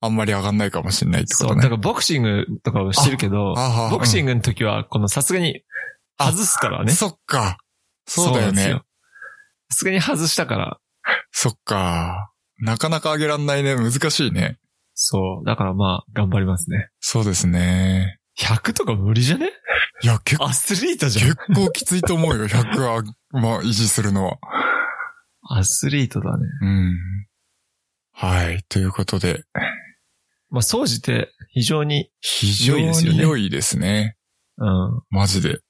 [0.00, 1.62] あんまり上がんないかもしれないってこそう、とね。
[1.62, 3.54] だからボクシングとかをしてるけど、
[3.90, 5.62] ボクシンググの時は、このさすがに
[6.18, 6.92] 外すからね。
[6.92, 7.56] そっか。
[8.06, 8.82] そうだよね。
[9.70, 10.78] さすがに外したから、
[11.32, 12.30] そっか。
[12.58, 13.74] なかなか上げらんないね。
[13.76, 14.58] 難しいね。
[14.94, 15.44] そう。
[15.44, 16.88] だからまあ、頑張りますね。
[17.00, 18.18] そうですね。
[18.38, 19.50] 100とか無理じゃね？
[20.02, 21.36] いや、結構、アスリートじゃん結。
[21.54, 22.46] 構きついと思うよ。
[22.46, 24.38] 100は、まあ、維持するのは。
[25.48, 26.44] アスリートだね。
[26.62, 26.96] うん。
[28.12, 28.64] はい。
[28.68, 29.44] ということで、
[30.50, 34.16] まあ、総じて非常に、非常に良いですね。
[34.58, 35.02] うん。
[35.10, 35.60] マジで。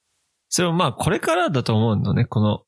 [0.49, 2.63] それもまあ、これからだと思うのね、この、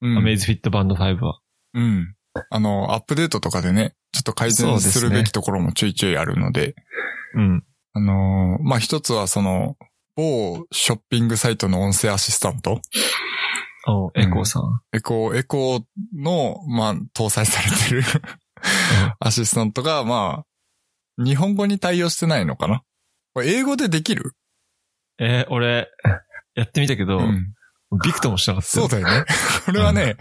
[0.00, 1.40] うんアメイズフィットバンド5は。
[1.74, 2.14] うん。
[2.50, 6.74] あの、アップデートとかでね、ちょっと改善するべきところもちょいちょいあるので、
[7.34, 7.64] うん。
[7.94, 9.76] あのーまあ、一つはその、
[10.16, 12.80] 某ショッピングサイトの音声アシスタント、
[13.86, 14.80] おエコーさん。
[14.92, 15.82] エコー、エコー
[16.14, 18.02] の、まあ、搭載されてる
[19.20, 20.44] アシスタントが、ま
[21.18, 22.82] あ、日本語に対応してないのかな？
[23.34, 24.32] これ英語でできる？
[25.18, 25.88] えー俺、
[26.54, 27.54] やってみたけど、うん
[28.04, 28.88] ビクともしなかったよ。
[28.88, 29.24] そうだよね。
[29.66, 30.16] これはね、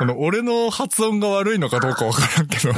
[0.00, 2.72] あの、俺の発音が悪いのかどうかわからんけど、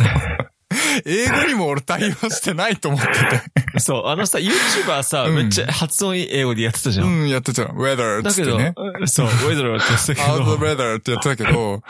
[1.07, 3.80] 英語にも俺対応してないと思ってて。
[3.80, 7.07] そう、あのさ、YouTuber さ、うんめっちゃ発音英語でやってたじゃん。
[7.07, 7.64] うん、やってた。
[7.64, 8.74] weather っだけど、つってね。
[9.07, 10.98] そう、ウェザーってやってたけ out of ど、weather?
[10.98, 11.80] ってやってたけど、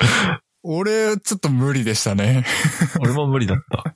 [0.62, 2.46] 俺、ちょっと無理でしたね。
[3.00, 3.76] 俺も無理だった。
[3.78, 3.94] だか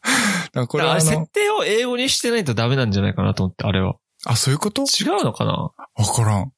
[0.53, 3.94] らここれあれ、設定を英語にしてないとダメなんじゃないかなと思って、あれは。
[4.27, 4.83] あ、そういうこと？
[4.83, 5.53] 違うのかな？
[5.53, 5.73] わ
[6.14, 6.53] からん。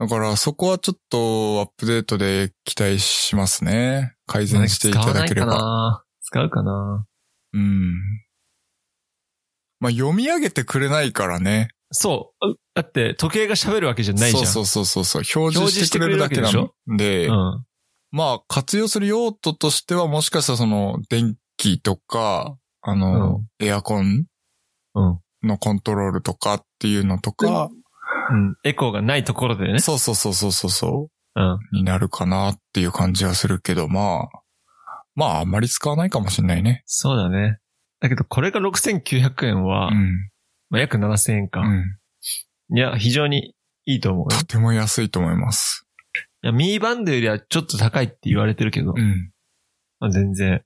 [0.00, 4.14] だから、そこはちょっとアップデートで期待しますね。
[4.26, 5.52] 改善していただければ。
[5.52, 7.06] 使わないかな使うかな
[7.52, 7.92] うん。
[9.78, 11.68] まあ、読み上げてくれないからね。
[11.92, 12.56] そう。
[12.74, 14.46] だって、時計が喋るわけじゃないじゃん。
[14.46, 15.42] そうそうそうそうそう。
[15.42, 17.66] 表示してくれるだけな表示ので、うん。
[18.10, 24.24] まあ、活用する用途としては、もしかしたらその、電気とか、あの、エアコン
[24.94, 25.20] うん。
[25.42, 27.70] のコントロールとかっていうのとか、
[28.30, 28.56] うん。
[28.64, 29.80] エコーがないところでね。
[29.80, 31.40] そうそうそうそうそうそう。
[31.40, 31.58] うん。
[31.72, 34.42] になるかなっていう感じはするけど、まあ、
[35.14, 36.82] まああんまり使わないかもしれないね。
[36.86, 37.58] そうだね。
[38.00, 40.30] だけど、これが6900円は、うん。
[40.70, 41.60] まあ、約7000円か。
[41.60, 42.76] うん。
[42.76, 44.40] いや、非常にいいと思うよ。
[44.40, 45.86] とても安いと思います。
[46.42, 49.32] いや、ミーバンドよりはちょっと高いって言われてるけど、うん。
[49.98, 50.62] まあ、全然、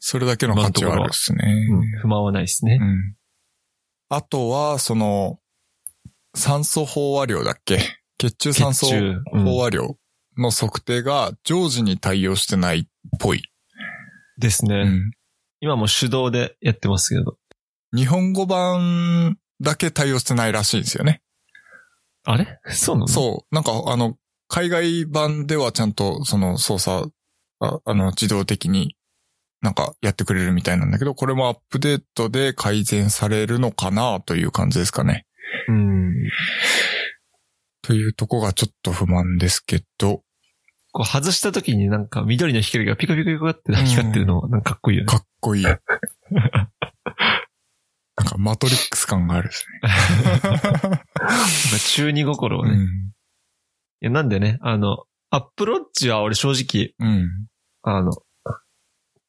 [0.00, 1.68] それだけの価値はあるですね。
[1.70, 2.84] うん、不満はないですねう。
[2.84, 3.14] ん。
[4.08, 5.38] あとは、その、
[6.38, 7.80] 酸素飽和量だっけ？
[8.18, 9.96] 血中酸素飽和量
[10.36, 12.86] の測定が常時に対応してないっ
[13.18, 13.42] ぽい。
[14.38, 14.74] ですね。
[14.74, 15.10] うん。
[15.60, 17.36] 今も手動でやってますけど。
[17.94, 21.22] 日本語版だけ対応してないらしいんですよね。
[22.24, 22.60] あれ？
[22.70, 23.04] そうなの？
[23.06, 23.08] う。
[23.08, 23.54] そう。
[23.54, 27.12] なんか、あの、海外版ではちゃんとその操作、
[27.60, 28.96] ああの、自動的に
[29.60, 35.24] なんかやってくれるみたいなんだけど、これもアップデートで改善されるのかなという感じですかね。
[35.68, 36.14] うん。
[37.82, 40.22] というとこがちょっと不満ですけど、
[40.92, 45.06] こう外した時になんか緑の光がピカピカピカって光ってるの、なんかかっこいいよね。
[45.06, 45.64] かっこいい。
[45.64, 45.72] な
[48.24, 51.04] んかマトリックス感があるです なんか
[51.94, 52.76] 中二心をね。
[52.76, 52.84] ね。
[54.00, 57.18] いや、なんでね、あの、アップローチは俺正直、うん。
[57.18, 57.46] うん。
[57.82, 58.10] あの、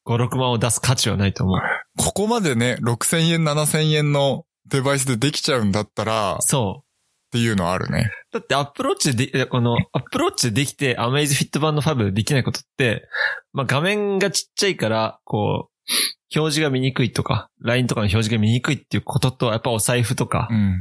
[0.06, 1.60] 5、6万を出す価値はないと思う。
[1.98, 6.84] ここまでね、6000円、7000円のデバイスでできちゃうんだったら、っそ
[7.30, 8.10] ていうのはあるね。
[8.32, 8.34] う。
[8.34, 13.08] だってアップローチでで、この、アップローチでできて、アメイズフィットバンド5でできないことって、
[13.52, 20.74] まあ画面がちっちゃいから、こう、表示が見にくいとか、LINE とかの表示が見にくいっていうことと、やっぱお財布とか、やうん。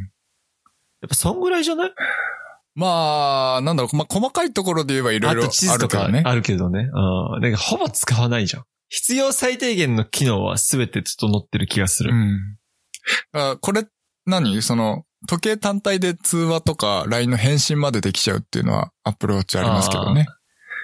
[1.05, 1.93] っぱそんぐらいじゃない？
[2.75, 6.23] まあ、なんだろう、まあ、細かいところで言えばいろいろあと地あ図とかるけどね。
[6.25, 6.79] あるけどね。
[6.79, 7.41] うん。
[7.41, 8.63] だからほぼ使わないじゃん。
[8.89, 12.11] 必要最低限の機能は全て整ってる気がする。
[12.13, 12.57] うん。
[13.33, 13.85] あこれ、
[14.25, 14.61] 何？
[14.61, 20.27] その、時計単体で通話とか LINE の返信までできちゃうっていうのはアップローチありますけどね。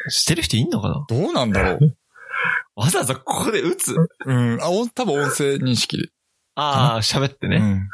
[0.09, 1.05] してる人いんのかな？
[1.07, 1.95] どうなんだろう？
[2.75, 3.95] わざわざここで打つ？
[4.25, 4.61] うん。
[4.61, 6.09] あ、お多分音声認識で。
[6.55, 7.57] ああ、喋ってね。
[7.57, 7.89] うん。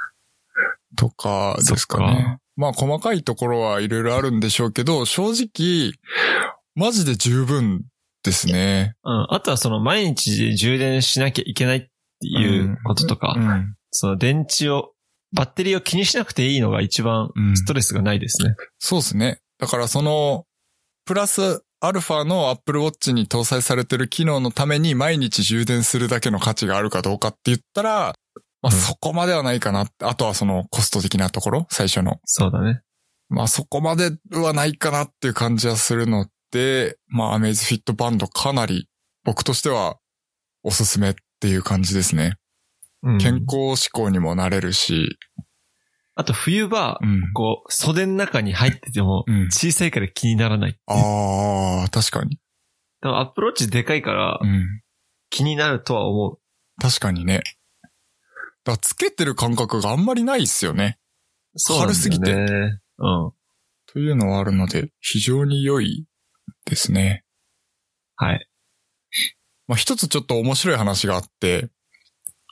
[0.96, 2.40] とかですかねか。
[2.56, 5.94] まあ細かいところはいろいろあるんでしょうけど、正直、
[6.76, 7.86] マジで十分
[8.24, 8.96] ですね。
[9.04, 9.28] うん。
[9.30, 11.90] あとはその毎日充電しなきゃいけないって
[12.28, 13.76] いうこととか、うん。
[13.92, 14.94] その電池を、
[15.34, 18.56] バッテリーを気にしなくていいのが一番うんストレスがないですね。
[18.80, 19.40] そうですね。
[19.60, 20.46] だからその、
[21.06, 28.16] プラスアルファの Apple Watch に搭載されてる機能のために毎日充電するだけの価値があるかどうかって言ったら、
[28.62, 29.88] まあうんそこまではないかな。
[30.02, 31.68] あとはそのコスト的なところ？
[31.72, 32.20] 最初の。
[32.26, 32.82] そうだね。
[33.30, 38.88] まあそこまではないかなっていう感じはするので、まあアメイズフィットバンドかなり
[39.24, 39.98] 僕としては
[40.62, 42.34] おすすめっていう感じですね。
[43.04, 45.18] うん、健康志向にもなれるし、
[46.16, 47.34] あと冬場う、ん。
[47.34, 50.78] こう、袖の中に入っててもうん、小さいから気にならない。
[50.86, 52.38] ああ、確かに。
[53.02, 54.82] でもアプローチでかいからうん。
[55.30, 56.40] 気になるとは思う。
[56.82, 57.42] 確かにね。
[58.64, 61.00] だつけてる感覚があんまりないっすよね。
[61.56, 61.84] そうね。
[61.84, 63.32] 軽すぎてうん。
[63.88, 66.06] というのはあるので、非常に良い
[66.66, 67.24] ですね。
[68.16, 68.48] はい。
[69.68, 71.70] まあ、一つちょっと面白い話があって、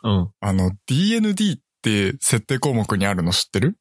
[0.03, 0.31] うん。
[0.39, 3.77] あの、DND って設定項目にあるの知ってる？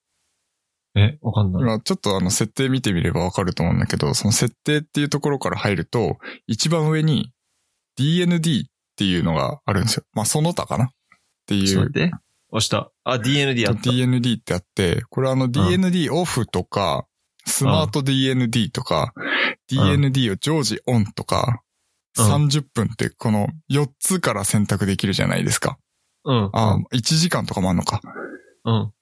[0.94, 1.62] え、わかんない。
[1.62, 7.32] 今ちょっとあの設定見てみればわかると思うんだけど、その設定っていうところから入ると、一番上に
[7.98, 10.04] DND っていうのがあるんですよ。
[10.12, 10.84] まあ、その他かな？
[10.84, 10.88] っ
[11.46, 12.16] ていうちょっと待って。
[12.50, 12.90] 押した。
[13.04, 13.90] あ、DND あった。
[13.90, 17.06] DND ってあって、これあの DND オフとか、
[17.44, 19.12] スマート DND とか、
[19.70, 21.68] DND を常時オンとか、うん
[22.18, 25.78] 30分ってこの4つから選択できるじゃないですか。
[26.28, 26.50] うん。
[26.52, 28.02] あ、1時間とかもあるのか。
[28.64, 28.92] うん。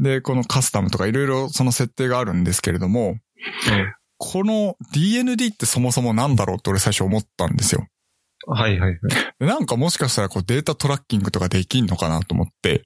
[0.00, 3.18] で、このカスタムとかいろいろその設定があるんですけれども、うん。
[4.16, 7.86] この DND ってそもそもなんだろうって俺最初思ったんですよ。
[8.46, 8.98] はいはいはい。
[9.38, 12.84] でなんかもしかしたらこうデータトラッキングとかできんのかなと思って、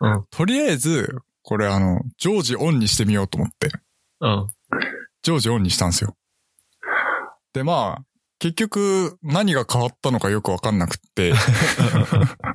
[0.00, 0.24] うん。
[0.30, 3.70] とりあえず、これあの、常時オンにしてみようと思って、
[4.20, 4.48] うん。
[5.22, 6.16] 常時オンにしたんですよ。
[7.52, 8.04] で、まあ、
[8.38, 11.32] 結局何が変わったのかよくわかんなくって、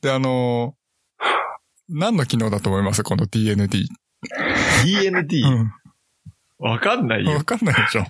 [0.00, 0.74] で、あの
[1.88, 3.02] 何の機能だと思います？
[3.02, 3.86] この DND。
[4.84, 5.46] DND?
[5.46, 5.72] うん。
[6.58, 7.44] わかんないよわ。
[7.44, 8.04] かんないでしょ。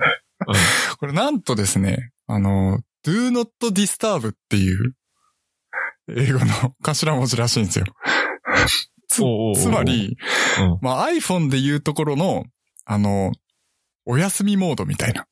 [0.99, 4.95] これなんとですね、あの、do not disturb っていう
[6.09, 7.87] 英語の頭文字らしいんですよ。
[9.09, 9.22] つ
[9.61, 10.16] つまり、
[10.61, 10.78] うん。
[10.80, 12.45] まあ iPhone で言うところの、
[12.84, 13.32] あの、
[14.05, 15.26] お休みモードみたいな。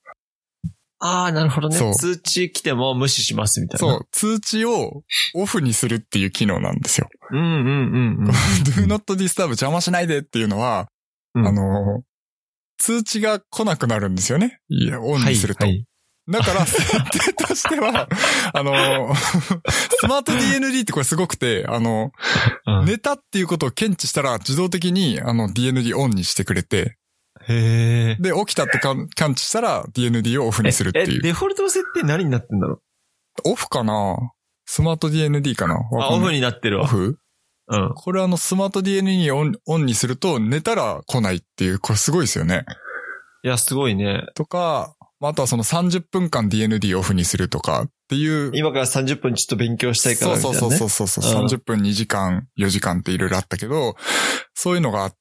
[1.07, 1.95] ああ、なるほどねそう。
[1.95, 3.95] 通知来ても無視しますみたいな。
[3.95, 5.03] そう、通知を
[5.35, 7.11] オフにするっていう機能なんですよ。
[7.31, 7.37] う。
[7.37, 7.65] うんうんうん
[8.21, 8.31] うん。
[8.65, 10.89] do not disturb 邪魔しないでっていうのは、
[11.35, 12.03] うんあの、
[12.79, 14.61] 通知が来なくなるんですよね。
[14.71, 15.65] いや、オンにすると。
[15.65, 15.85] はいはい
[16.27, 16.81] だから、 設
[17.11, 18.09] 定としては、
[18.55, 19.13] あの、
[19.69, 22.13] スマート DND ってこれすごくて、あの、
[22.67, 26.97] うん寝たっていうことを検知したら自動的に、あの、DND オンにしてくれて、
[27.49, 28.23] へえ。
[28.23, 31.23] で、起きたって感知したら DND をオフにするってえ、いう。
[31.23, 32.81] デフォルトの設定何になってんだろ
[33.45, 34.17] オフかな？
[34.67, 35.75] スマート DND かな？
[35.75, 36.85] うあ、オフにになってるわ。
[36.85, 37.19] オフ？
[37.67, 37.93] うん。
[37.95, 42.65] これあの、スマート DND をオンオンにすると寝たら来ないっていう、これすごいですよね。
[43.43, 44.27] いや、すごいね。
[44.35, 48.53] とか、まああとはその30分間 DND オフにするとかっていう。
[48.55, 50.79] 今から30分ちょっと勉強したいからそうみたいな、ね。
[50.79, 53.97] そうそうそうそう、うん30分2時間、4時間っていろいろあったけど、
[54.55, 55.13] そういうのがあ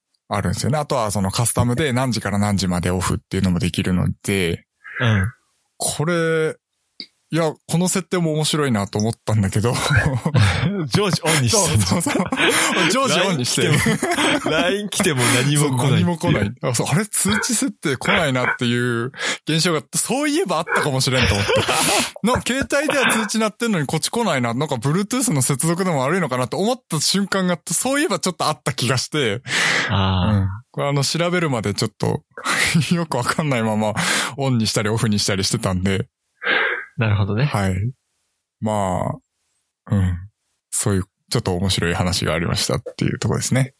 [0.41, 0.77] るんですよね。
[0.77, 4.65] あとはそのカスタムで何時から何時までオフっていうのもできるので、
[4.99, 5.31] うん。
[5.77, 6.55] これ、
[7.34, 9.73] いや、この設定も面白いなと思ったんだけど、
[10.93, 12.15] 常時オンにそうしてそうそう。
[12.91, 13.71] 常時オンにして。
[14.47, 15.91] LINE 来ても何そうも来ない。
[15.93, 16.51] 何も来ない。
[16.61, 19.11] あそうあれ通知設定来ないなっていう
[19.49, 21.53] 現象が、そういえばあったかもしれんと思って。
[22.21, 24.53] な、携帯では通知鳴ってんのにこっち来ないな。
[24.53, 29.41] なんか Bluetooth の接続でも悪いのかなって思った瞬間が、そういえばちょっとあった気がして、
[29.89, 32.21] あこれあの調べるまでちょっと
[32.93, 33.95] よくわかんないまま
[34.38, 36.22] オンにしたりオフにしたりしてたんで、あ、
[36.97, 37.45] なるほどね。
[37.45, 37.75] はい。
[38.61, 39.19] ま
[39.89, 40.17] あ、うん。
[40.71, 43.73] そういう、ちょっと面白い話がありましたっていうところですね。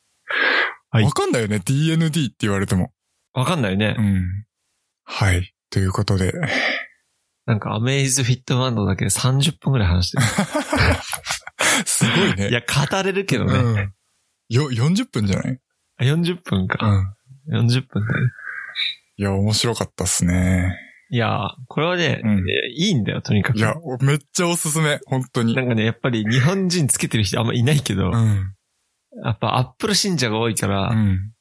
[0.89, 1.57] はいわかんないよね。
[1.57, 2.91] DND って言われても。
[3.34, 3.95] わかんないね。
[3.97, 4.45] うん。
[5.05, 5.53] はい。
[5.72, 6.34] ということで。
[7.45, 10.22] なんかアメイズフィットバンドだけで30分くらい話して
[11.86, 12.45] すごいね。
[12.45, 12.49] る。
[12.51, 13.53] いや、語れるけどね。
[13.55, 13.93] うん。
[14.49, 15.59] よ、40分じゃない？
[15.97, 16.86] あ40分か。
[16.88, 17.16] ん。
[17.49, 18.30] 40分だね。
[19.18, 20.78] いや、面白かったっすね。
[21.14, 23.59] いや、これはね、うんえいいんだよ、とにかく。
[23.59, 24.99] いや、めっちゃおすすめ。
[25.05, 25.53] 本当に。
[25.55, 28.53] なんかね、やっぱり日本人つけてる人あんまいないけど、うん。
[29.24, 31.32] やっぱアップル信者が多いから、うん。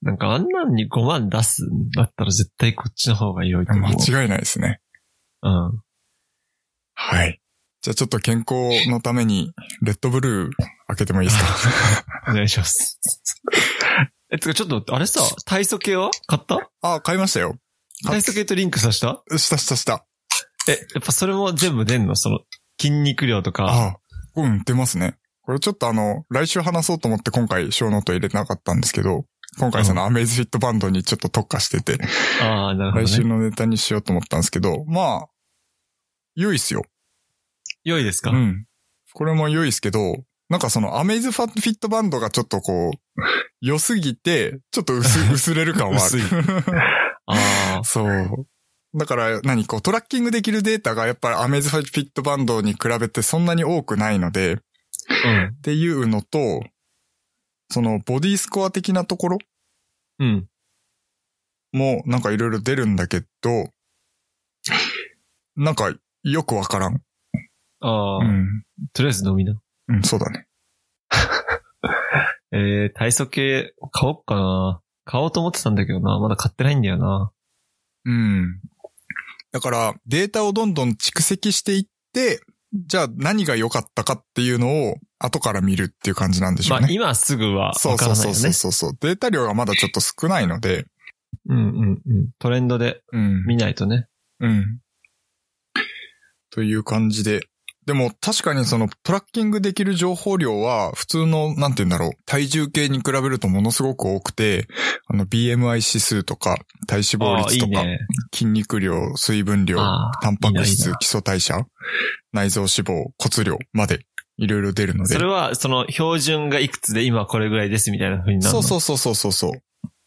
[0.00, 3.90] なんかあんなんに5万出すんだったら絶対こっちの方が良いと思う。
[4.10, 4.80] 間違いないですね。
[5.42, 5.80] うん。
[6.94, 7.42] はい。
[7.82, 9.52] じゃあちょっと健康のために、
[9.82, 10.52] レッドブルー
[10.86, 12.04] 開けてもいいですか？
[12.30, 12.98] お願いします。
[14.30, 16.70] え、つかちょっと、あれさ、 体組計は買った？
[16.80, 17.58] あ、買いましたよ。
[18.02, 19.22] 体組計とリンクさせた？
[19.38, 20.06] したしたした。
[20.68, 22.16] え、やっぱそれも全部出んの？
[22.16, 22.40] その、
[22.80, 23.66] 筋肉量とか。
[23.68, 23.96] あ
[24.36, 25.16] うん、出ますね。
[25.42, 29.26] これちょっとあの、来週話そうと思って今回ショーノート入れてなかったんですけど、
[29.58, 31.98] 今回そのアメイズフィットバンドにちょっと特化してて、
[32.42, 33.28] ああ、なるほど、来週ね。
[33.28, 35.26] のネタにしようと思ったんですけど、まあ、
[36.34, 36.82] 良いっすよ。
[37.84, 38.66] 良いですか、うん。
[39.12, 40.16] これも良いっすけど、
[40.48, 43.20] なんかそのアメイズファフィットバンドがちょっとこう、
[43.60, 46.20] 良すぎて、ちょっと薄、 薄れる感はある。
[47.26, 47.84] ああ。
[47.84, 48.46] そう。
[48.96, 55.54] だから何こうトラッキングできるデータがやっぱりアメイズフィットバンドに比べてそんなに多くないので、うん。
[55.56, 56.62] っていうのと、
[57.70, 59.38] そのボディスコア的なところ
[60.20, 60.46] うん。
[61.72, 63.68] もなんかいろいろ出るんだけど、
[65.56, 67.02] なんかよくわからん。
[67.80, 68.64] ああ、うん。
[68.92, 69.60] とりあえず飲みな。
[69.88, 70.46] うん、そうだね。
[72.52, 74.80] えー、体組系買おっかな。
[75.04, 76.18] 買おうと思ってたんだけどな。
[76.18, 77.32] まだ買ってないんだよな。
[78.04, 78.60] うん。
[79.52, 82.40] だから、データをどんどん蓄積していって、
[82.74, 86.82] じゃあ何が良かったかっていうのを後から見るっていう感じなんでしょうね。
[86.82, 88.72] まあ今すぐはそうわからないよねそうそうそう。
[88.72, 88.98] そうそう。
[89.00, 90.86] データ量がまだちょっと少ないので、
[91.48, 92.30] うんうんうん。
[92.38, 93.44] トレンドでうん。
[93.46, 94.08] 見ないとね。
[94.40, 94.80] うん。
[96.50, 97.42] という感じで。
[97.86, 104.66] でも確かにそのトラッキングできる情報量は普通の、なんて言うんだろう、体重計に比べるとものすごく多くて、
[105.06, 106.56] あの BMI 指数とか
[106.86, 107.98] 体脂肪率とか、いね。
[108.32, 109.76] 筋肉量、水分量、
[110.22, 111.66] タンパクいい質、ないいな基礎代謝、
[112.32, 114.00] 内臓脂肪、骨量まで
[114.38, 115.14] いろいろ出るので。
[115.14, 118.62] それは、その標準がいくつで今これぐらいですみたいな風になるの？
[118.62, 119.50] そうそうそうそうそうそう。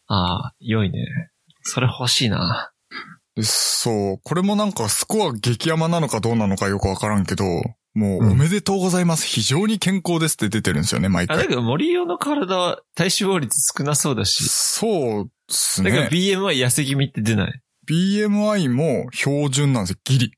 [0.08, 0.98] ああ、良いね。
[1.62, 2.72] それ欲しいな。
[3.38, 4.20] でそう。
[4.24, 7.44] これもなんかスコア激山なのかどうなのかよくわからんけど、
[7.94, 9.24] もううんおめでとうございます。
[9.26, 11.46] 非常に健康ですって出てるんですよね、毎あ、だ回。
[11.46, 14.48] けど森尾の体は体脂肪率少なそうだし。
[14.48, 16.08] そうっすだけどね。
[16.10, 19.98] BM は痩せ気味って出ない？BMI も標準なんですよ。
[20.02, 20.32] ギリ。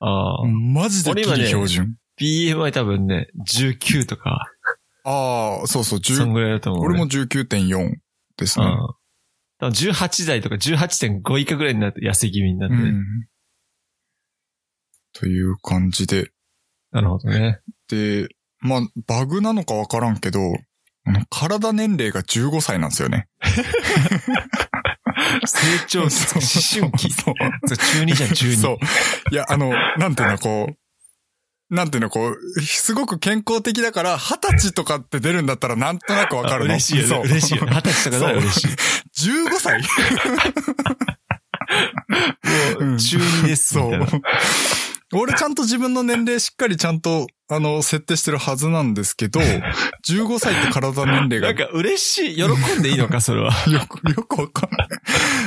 [0.00, 0.46] ああ。
[0.46, 1.96] マジでギリ標準。
[2.18, 4.48] BMI 多分ね、19とか、
[5.04, 6.84] ああ、そうそう、10そんぐらいだと思う。
[6.86, 7.96] 俺も19.4
[8.38, 8.66] ですね。
[8.66, 8.88] うん。
[9.64, 12.76] 多分18台とか18.5以下ぐらいになると痩せ気味になって。
[12.76, 13.04] うん。
[15.12, 16.30] という感じで。
[16.92, 17.60] なるほどね。
[17.88, 18.28] で、
[18.60, 20.40] まあ、バグなのかわからんけど、
[21.30, 23.28] 体年齢が15歳なんですよね。
[25.46, 26.14] 成長期、
[26.80, 27.10] 思春期。
[27.12, 27.34] そう
[27.76, 28.56] 中2じゃん、中2。
[28.56, 28.78] そう。
[29.30, 30.76] いや、あの、なんていうの、こう、
[31.70, 36.72] なんていうの、こう、すごく健康的だから、二十歳とかって出るんだったらなんとなくわかるの。
[36.72, 37.30] あ嬉しいよね。
[37.30, 37.72] 嬉しいよね。
[37.74, 38.68] 二十歳とかなら嬉しい。
[38.68, 39.80] 15歳
[42.78, 43.76] うん中2です。
[43.78, 44.06] みそう。
[45.18, 49.40] 俺ちゃんと自分の年齢しっかりちゃんと、あの、設定してるはずなんですけど、
[50.08, 52.36] 15歳って体年齢がなんか嬉しい。
[52.36, 52.44] 喜
[52.78, 53.52] んでいいのか、それは。
[53.70, 54.88] よく、よくわかんない。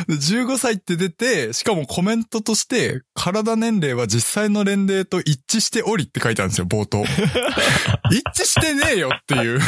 [0.09, 7.03] 15歳って出て、しかもコメントとして、体年齢は実際の年齢と一致しておりって書いてあるんですよ、冒頭。
[8.11, 9.59] 一致してねえよっていう。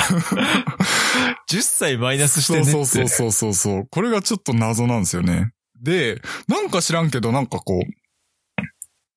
[1.52, 2.72] 10歳マイナスしてねって。
[2.72, 3.88] そうそうそうそうそう。
[3.90, 5.52] これがちょっと謎なんですよね。
[5.82, 7.99] で、なんか知らんけど、なんかこう、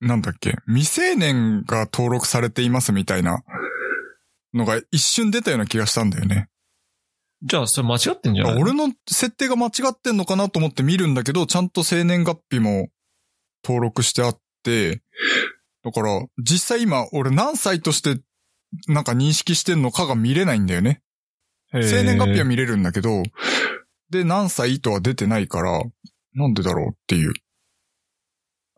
[0.03, 3.45] なんだっけ、未成年が登録されていますみたいな
[4.53, 6.49] のが一瞬出たような気がしたんだよね。
[7.45, 8.61] じゃあ、それ間違ってんじゃない？
[8.61, 12.89] 俺の設定が間違ってんのかなと思って見るんだけど、ちゃんと生年月日も
[13.65, 15.03] 登録してあって、
[15.85, 18.21] だから、実際今、俺何歳として、
[18.89, 21.03] なんか認識してんのかが見れないんだよね。
[21.73, 23.23] 生年月日は見れるんだけど、
[24.11, 25.83] で、何歳とは出てないから、
[26.35, 27.33] なんでだろうっていう。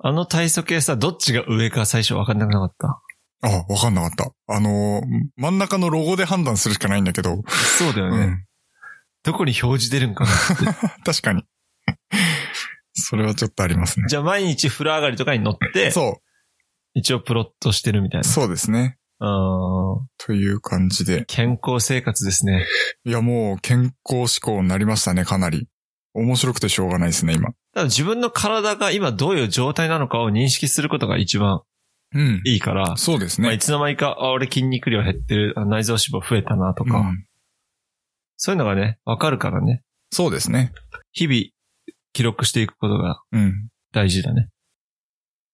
[0.06, 3.00] あの体組計さ、どっちが上か最初分かんなくなかった？
[3.48, 4.54] あ、わかんなかった。
[4.54, 5.02] あのー
[5.36, 7.42] 真ん中のロゴで判断するしかないんだけど、
[7.78, 8.16] そうだよね。
[8.18, 8.44] うん。
[9.22, 10.30] どこに表示出るんかな。
[11.06, 11.44] 確かに。
[12.92, 14.06] それはちょっとありますね。
[14.08, 16.20] じゃあ毎日風呂上がりとかに乗って、そ
[16.92, 18.28] 一応プロットしてるみたいな。
[18.28, 18.98] う、そうですね。
[20.18, 21.24] という感じで。
[21.26, 22.66] 健康生活ですね。
[23.04, 25.66] いや、もう健康志向になりましたね、かなり。
[26.12, 27.50] 面白くてしょうがないですね、今。
[27.84, 31.62] 自分の体が今どういう状態なのかを認識することが一番
[32.14, 32.42] うん。
[32.46, 33.58] いいから、そうですまあ、いね。
[33.58, 37.26] つの間にか、あ、俺筋肉量減ってる、あ内臓脂肪増えたなとか、うん
[38.36, 40.72] そういうのがね、わかるからね、そうですね。
[41.12, 41.40] 日々
[42.12, 43.68] 記録していくことがうん。
[43.92, 44.48] 大事だね。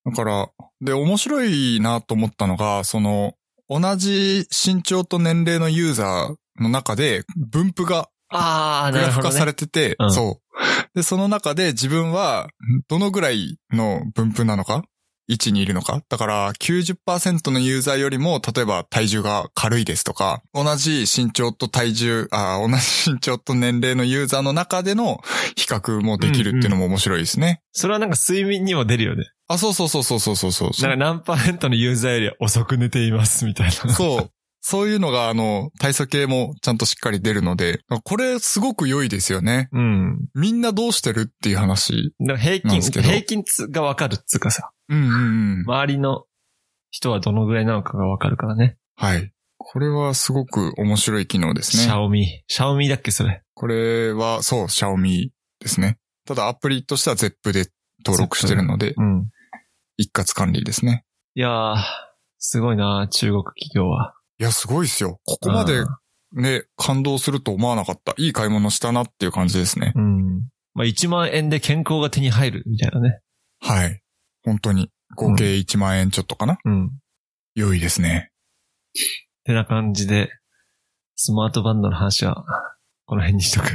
[0.07, 0.49] だから、
[0.81, 3.35] で、面白いなと思ったのが、その、
[3.69, 10.50] 同じ身長と年齢のユーザーの中で、分布がああ、グラフ化されてて、うんそう。
[10.95, 12.49] で、その中で自分は、
[12.89, 14.85] どのぐらいの分布なのか？
[15.29, 16.03] 位置にいるのか？
[16.09, 25.21] だから、90%のユーザーよりも、例えば体重が軽いですとか、同じ身長と体重、あ同じ身長と年齢のユーザーの中での
[25.57, 27.63] 比較もできるっていうのも面白いですね。
[27.73, 29.25] それはなんか睡眠にも出るよね。
[29.47, 30.71] あ、そうそうそうそうそうそうそう。
[30.83, 33.73] なんか何パーセントのユーザーより遅く寝ていますみたいな。
[33.95, 34.31] そう。
[34.61, 39.69] そういうのが、あの、体組系もちゃんとしっかり出るので、これすごく良いですよね。
[39.73, 40.29] うん。
[40.35, 42.15] みんなどうしてるっていう話。
[42.19, 45.17] 平均、平均つがわかるっつうかさ、うんうんう
[45.59, 45.61] ん。
[45.63, 46.25] 周りの
[46.91, 48.77] 人はどのぐらいなのかがわかるからね。
[48.97, 49.33] はい。
[49.57, 51.83] これはすごく面白い機能ですね。
[51.85, 52.43] シャオミ。
[52.47, 53.43] シャオミだっけそれ。
[53.55, 55.99] これは、そう、シャオミですね。
[56.27, 57.71] ただアプリとしては ZEP で
[58.05, 59.29] 登録してるので、うん。
[59.97, 61.05] 一括管理ですね。
[61.35, 61.77] いやー、
[62.39, 64.15] すごいな中国企業は。
[64.41, 65.21] いや、すごいですよ。
[65.25, 65.87] ここまでうん
[66.33, 68.15] ね、感動すると思わなかった。
[68.17, 69.93] いい買い物したなっていう感じですね。
[69.97, 70.49] うん。
[70.75, 73.21] まあ、1万円で健康が手に入るみたいなね。
[73.61, 74.01] はい。
[74.45, 74.91] 本当に。
[75.17, 76.93] 合計1万円ちょっとかな、うん。
[77.57, 78.31] 良いですね。
[79.45, 80.31] てな感じで、
[81.17, 82.45] スマートバンドの話は、
[83.07, 83.67] この辺にしとく。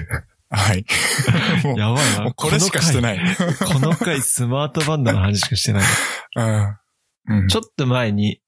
[0.49, 0.85] はい。
[1.77, 2.23] やばいな。
[2.23, 3.17] もうこれしかしてない。
[3.17, 3.19] い。
[3.65, 5.83] この回スマートバンドの話しかしてない。
[6.37, 7.41] うん。
[7.41, 8.39] うんちょっと前に、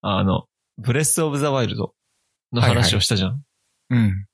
[0.00, 0.46] あの、
[0.78, 1.94] ブレスオブザワイルド
[2.52, 3.42] の話をしたじゃん。
[3.90, 4.26] うん。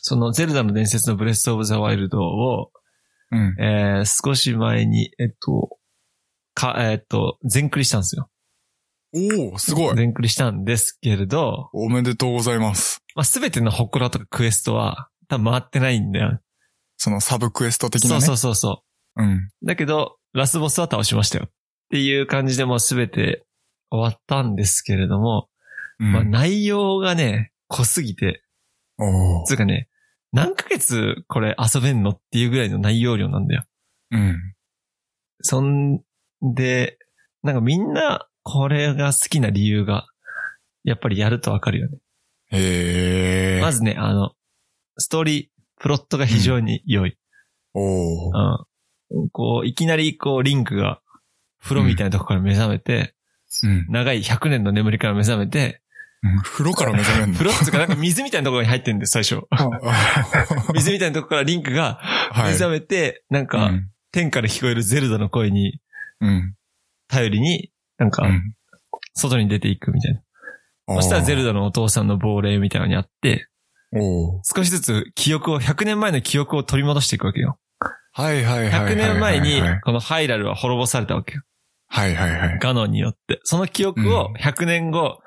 [0.00, 2.70] そのゼルダの伝説のブレスオブザワイルドを、
[3.30, 3.56] うん。
[3.60, 5.78] えー、少し前に、えっと、
[6.54, 8.30] か、えっと、全クリしたんですよ。
[9.14, 9.96] おおすごい。
[9.96, 13.02] 全クリしたんですけれど、おめでとうございます。
[13.14, 16.40] まあ、すべての祠とかクエストは、多分回ってないんだよ。
[16.96, 18.20] そのサブクエスト的なね。
[18.20, 18.82] そうそうそうそ
[19.16, 19.22] う。
[19.22, 19.50] うん。
[19.64, 21.44] だけど、ラスボスは倒しましたよ。
[21.46, 21.50] っ
[21.90, 23.44] ていう感じでもうすべて
[23.90, 25.48] 終わったんですけれども、
[26.00, 26.12] うん。
[26.12, 28.42] まあ内容がね、濃すぎて、
[29.46, 29.88] つうかね、
[30.32, 33.64] 何ヶ月これ遊べんのっていうぐらいの内容量なんだよ。
[34.10, 34.36] うん。
[35.40, 36.00] そん
[36.42, 36.98] で、
[37.42, 40.06] なんかみんなこれが好きな理由が、
[40.84, 41.98] やっぱりやるとわかるよね。
[42.50, 43.60] へえ。
[43.60, 44.32] まずね、あの、
[44.96, 45.46] ストーリー、
[45.80, 47.16] プロットが非常に良い。
[47.74, 48.30] おお
[49.10, 49.30] うん。
[49.30, 51.00] こう、いきなりこう、リンクが、
[51.60, 53.14] 風呂みたいなとこから目覚めて、
[53.64, 53.86] うん。
[53.88, 55.82] 長い100年の眠りから目覚めて、
[56.22, 57.38] うん風呂から目覚めんの？
[57.38, 59.46] 風呂っていうかなんか水みたいなところに入ってるんです、最初。
[59.50, 59.68] あ
[60.74, 61.98] 水みたいなところからリンクが
[62.32, 62.52] はい。
[62.52, 65.80] 目覚めて、なんか、うん天から聞こえるゼルダの声に
[66.20, 66.54] うん。
[67.08, 68.54] 頼りに、なんかう、ん。
[69.14, 70.20] 外に出ていくみたいな。
[70.96, 73.48] そしたらゼルダのお父さんの亡霊みたいなのにあって、
[73.92, 77.58] 少しずつ記憶を、100年前の記憶を取り戻していくわけよ。
[78.12, 78.94] はいはいはいはいはい。
[78.94, 81.42] 100年前にはい、このハイラルは滅ぼされたわけよ。
[81.88, 82.58] はいはい。
[82.60, 83.40] ガノンによって。
[83.44, 85.20] その記憶をうん100年後、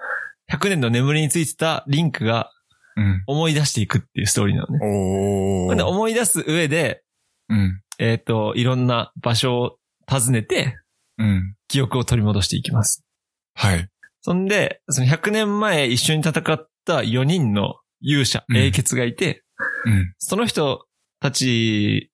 [0.51, 2.51] 100年の眠りについてたリンクが
[2.95, 3.23] うん。
[3.27, 4.79] 思い出していくっていうストーリーなのね。
[4.83, 7.03] おーで思い出す上で、
[7.49, 7.81] うん。
[7.99, 9.77] えっ、と、いろんな場所を
[10.09, 10.77] 訪ねて、
[11.17, 11.55] うん。
[11.67, 13.03] 記憶を取り戻していきます。
[13.55, 13.87] はい。
[14.21, 19.43] そんで、その100年前一緒に戦った4人の勇者、うん英傑がいて、
[19.85, 20.13] うん。
[20.17, 20.85] その人
[21.19, 22.11] たち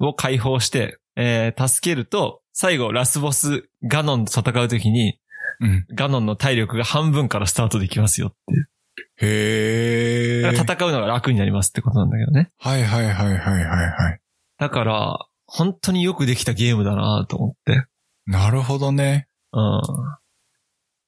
[0.00, 5.18] を解放して、えー助けると、最後、ラスボス、ガノンと戦うときに、
[5.62, 5.86] うん。
[5.94, 9.26] ガノンの体力が半分からスタートできますよって。
[9.26, 10.50] へえ。
[10.54, 12.50] 戦うのが楽になりますってことなんだけどね。
[12.58, 14.20] はいはいはいはいはいはい。
[14.58, 17.86] だから、本当によくできたゲームだなと思って。
[18.26, 19.28] なるほどね。
[19.52, 19.80] うん。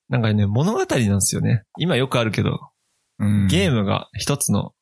[0.08, 1.64] なんかね、物語なんですよね。
[1.78, 2.60] 今よくあるけど、
[3.18, 3.46] うん。
[3.48, 3.82] ゲーム。
[3.82, 4.72] ムが一つの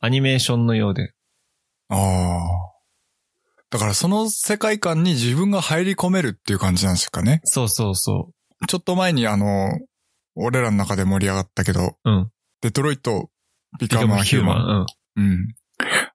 [0.00, 1.12] アニメーションのようで。
[1.88, 2.76] ああ。
[3.70, 7.40] だからその世界観に自分が入り込めるっていう感じなんですかね。
[7.44, 8.30] そうそうそ
[8.68, 9.78] ちょっと前にあの、
[10.34, 12.10] 俺らの中で盛り上がったけど、う。
[12.10, 12.30] うん。
[12.62, 13.30] デトロイト、
[13.78, 14.82] ビカムアヒューマン。
[14.82, 14.86] ン。
[15.16, 15.54] うん。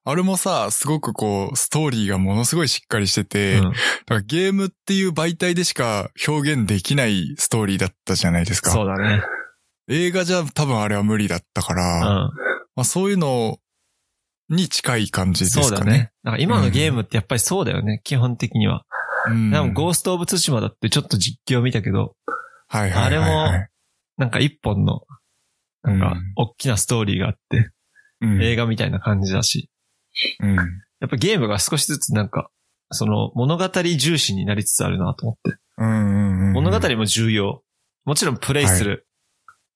[0.04, 3.62] あれもさ、すごくこう、ストーリーがものすごいしっかりしてて、うん。
[3.62, 3.76] だか
[4.14, 8.70] らゲームっていう媒体でしか表現できないストーリーだったじゃないですか。
[8.72, 9.22] そうだね。
[9.88, 12.30] 映画じゃ多分あれは無理だったかうら、ん。
[12.74, 13.58] まあそういうの
[14.48, 15.66] に近い感じですかね。
[15.68, 16.12] そうだね。
[16.38, 18.00] 今のゲームってやっぱりそうだよね。
[18.04, 18.84] 基本的には。
[19.28, 19.50] うん。
[19.50, 22.14] でもゴースト・オブ・ツシマだってちょっと実況見たけど、
[22.68, 23.20] はいはいはい、はい。
[23.20, 23.68] あれも
[24.16, 25.02] なんか一本の、
[25.82, 27.70] なんかうん、大きなストーリーがあって、
[28.20, 29.68] うん、映画みたいな感じだし、
[30.40, 30.56] うん。
[30.56, 30.62] や
[31.06, 32.50] っぱゲームが少しずつなんか、
[32.90, 35.58] その物語重視になりつつあるなと思って。
[35.78, 36.52] うんうんうん。
[36.52, 37.62] 物語も重要。
[38.04, 39.06] もちろんプレイする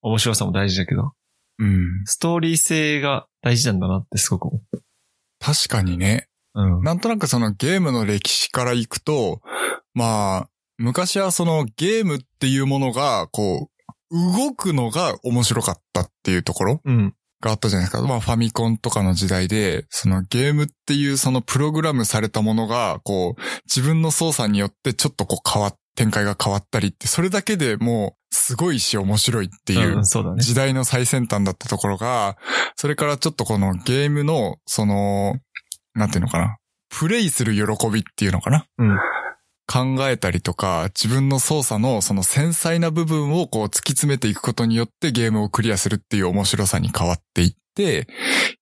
[0.02, 1.12] 面白さも大事だけど、
[1.58, 2.04] うん。
[2.04, 4.82] ストーリー性が大事なんだなってすごく思う。
[5.40, 6.28] 確かにね。
[6.56, 6.82] うん。
[6.82, 9.40] なんとなくそのゲームの歴史からいくと、
[9.94, 10.48] まあ、
[10.78, 17.14] 昔はそのゲームっていうものが、こう、動くのが面白かったっていうところうん。
[17.40, 18.06] があったじゃないですか。
[18.06, 30.02] まあファミコンとかの時代で、そのゲームっていうそのプログラムされたものが、こう、自分の操作によってちょっとこう変わっ、展開が変わったりって、それだけでもう、すごいし面白いっていう。
[30.38, 32.36] 時代の最先端だったところが、
[32.76, 35.38] それからちょっとこのゲームの、その、
[35.96, 36.58] なんていうのかな。
[36.88, 38.66] プレイする喜びっていうのかな。
[38.78, 38.98] うん。
[39.68, 48.06] 考えたりとか、自分の操作のその繊細な部分をこう突き詰めていくことによってゲームをクリアするっていう面白さに変わっていって、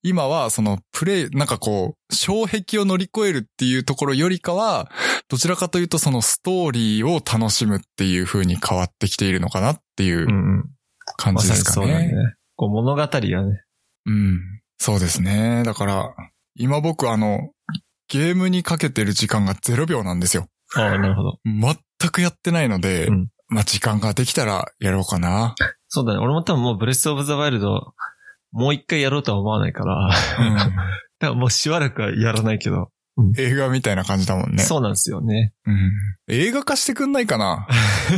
[0.02, 4.90] 今はそのプレイ、なんかこう、障壁を乗り越えるっていうところよりかは、
[5.28, 10.64] どちらかというとそのストーリーを楽しむっていう風に変わってきているのかなっていううんうん。
[11.16, 11.86] 感じですかね。
[11.86, 12.34] そうだね。
[12.56, 13.62] こう物語がね。
[14.06, 14.40] うん。
[14.78, 15.62] そうですね。
[15.64, 16.14] だから、
[16.56, 17.50] 今僕あの、
[18.08, 20.46] ゲームにかけてる時間が0秒なんですよ。
[20.76, 21.38] ああ、なるほど。
[21.44, 25.54] 全くやってないので、うんまあ時間ができたらやろうかな。
[25.88, 26.18] そうだね。
[26.18, 27.92] 俺も多分もうブレスオブザワイルド、
[28.52, 30.10] もう一回やろうとは思わないから。
[31.28, 32.88] うん もうしばらくはやらないけど。
[33.38, 34.62] 映画みたいな感じだもんね。
[34.62, 35.52] そうなんですよね。
[35.66, 35.92] うん
[36.28, 37.68] 映画化してくんないかな？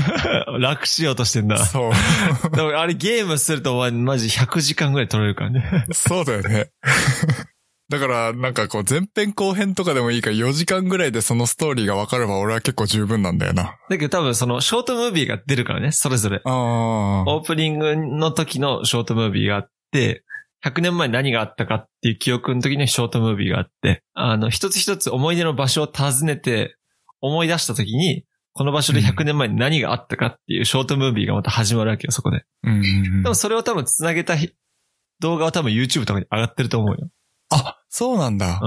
[0.61, 1.59] 楽しようとしてんだ。
[1.59, 1.93] そう。
[2.57, 5.87] でもあれゲームするとマジ100時間ぐらい取れるからね。
[5.93, 6.71] そうだよね。
[7.89, 13.77] だから、なんかこう、前編後編とかでもいいから4時間ぐらいでそのストーリーが分かれば俺は結構十分なんだよな。
[13.89, 16.43] だけど多分そのショートムービーが出るからね、それぞれ。
[16.45, 20.25] オープニングの時のショートムービーがあって、
[20.65, 26.77] 100年前に何があったかっていう記憶の時のショートムービーがあって、あの、一つ一つ思い出の場所を訪ねて、
[27.21, 32.43] 思い出した時に、この場所で100年前に何があったかっていうショートムービーがまた始まるわけよ、そこで。
[32.65, 34.51] うんうんうんでもそれを多分繋げたひ
[35.21, 37.09] 動画は多分 YouTube とかに上がってると思うよ。
[37.51, 38.61] あ、そうなんだ。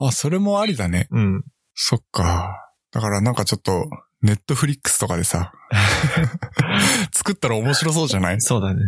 [0.00, 1.06] あ、それもありだね。
[1.10, 1.34] うん。
[1.36, 1.44] うん。
[1.74, 2.70] そっか。
[2.90, 3.88] だからなんかちょっと、
[4.22, 5.52] ネットフリックスとかでさ、
[7.12, 8.40] 作ったら面白そうじゃない？
[8.40, 8.80] そうだね。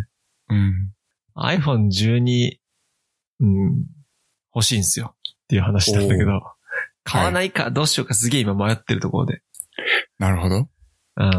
[0.49, 0.93] うん。
[1.37, 2.59] iPhone12、
[3.41, 3.87] うん、
[4.55, 5.15] 欲しいんすよ。
[5.45, 6.41] っていう話なんだけど、
[7.05, 9.43] 買わないかどうしようかすげえ今迷ってるところで。
[10.19, 10.57] なるほど。
[11.17, 11.31] うん。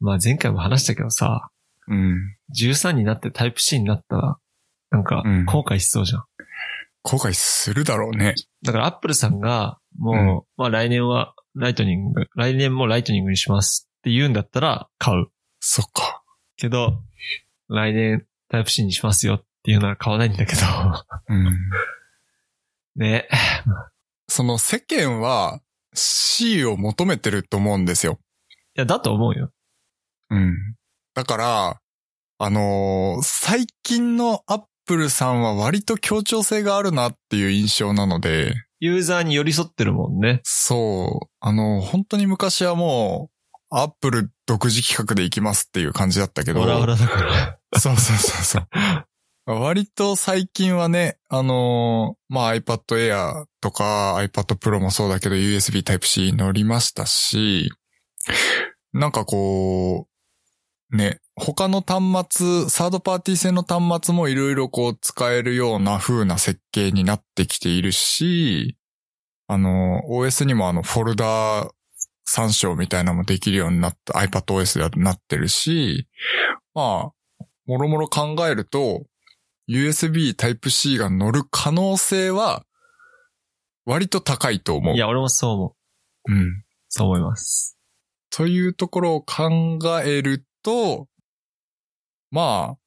[0.00, 1.50] まあ前回も話したけどさ、
[1.88, 2.36] うん。
[2.56, 4.36] 13になってタイプ C になったら、
[4.90, 6.24] なんかうん後悔しそうじゃん。
[7.02, 8.34] 後悔するだろうね。
[8.62, 15.26] だからアップルさんが、もう、まあ来年はライトニング、来年もライトニングにしますって言うんだったら買う。
[15.60, 16.22] そっか。
[16.56, 17.02] けど、
[17.68, 20.60] 来年タイプ C にしますよっていうなら買わないんだけど。
[21.28, 21.58] うん。
[22.96, 23.28] ね。
[24.28, 25.60] その世間は
[25.94, 28.18] C を求めてると思うんですよ。
[28.76, 29.50] いや、だと思うよ。
[30.30, 30.56] うん。
[31.14, 31.80] だから、
[32.38, 40.40] あのー最近のアップルさんは割と協調性があるなっていう印象なので、ユーザーに寄り添ってるもんね。
[40.42, 47.58] そう、あの、本当に昔はもう、アップル独自企画で行きますっていう感じだったけど、オラオラだから。
[47.78, 48.68] そうそうそうそう。
[49.46, 57.70] 割と最近はね、あのーまあ、iPad Air とか iPad Pro もそうだけど USB Type-C 乗りましたし、
[58.92, 60.11] なんかこう、
[60.92, 68.76] ね、他の端末、サードパーティー製の端末もいろいろこう使えるような風な設計になってきているし、
[69.48, 71.70] あの、OS にもあのフォルダ
[72.24, 76.08] 参照みたいなのもできるようになった iPadOS ではなってるし、
[76.74, 79.04] まあ、もろもろ考えると、
[79.68, 82.66] USB Type-C が乗る可能性は、
[83.86, 84.94] 割と高いと思う。
[84.94, 85.76] いや、俺もそう思
[86.28, 86.32] う。
[86.32, 86.64] うん。
[86.88, 87.78] そう思います。
[88.30, 91.08] というところを考えると、
[92.30, 92.78] まあ、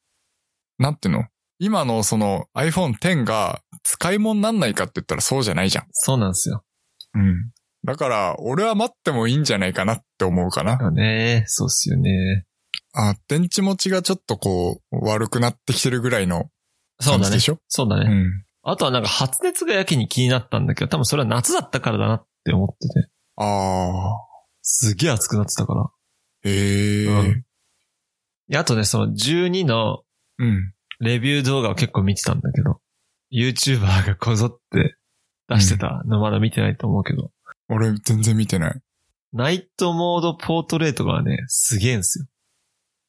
[0.78, 1.24] なんていうの？
[1.58, 5.86] 今のその iPhone X が使い物になんないかって言ったらそうじゃないじゃん。
[5.92, 6.64] そうなんですよ。
[7.14, 7.52] うん。
[7.86, 10.74] だから、俺は待ってもいいんじゃないかなって思うかな。
[10.82, 11.46] よね。
[11.48, 12.46] そうっすよね。
[12.94, 16.50] あ、電池持ちがちょっとこう、悪くなってきてるぐらいの
[17.00, 17.40] そうだね感じで。
[17.40, 17.60] しょ？
[17.70, 18.06] そうだね。
[18.10, 18.44] うん。
[18.64, 23.08] あとはなんか発熱がやけに気になったんだけど、多分それは夏だったからだなって思ってて。
[23.38, 24.18] ああ。
[24.62, 25.86] すげえ暑くなってたから。
[26.44, 27.06] へえ。
[27.06, 27.44] うんで
[28.54, 30.04] あとね、その12の
[30.38, 30.74] うん。
[31.00, 32.80] レビュー動画を結構見てたんだけど、
[33.32, 34.96] YouTuber がこぞって
[35.50, 37.32] 出してたのまだ見てないと思うけど、
[37.70, 38.82] 俺全然見てない。
[39.34, 42.26] ナイトモードポートレートがね、すげえんすよ。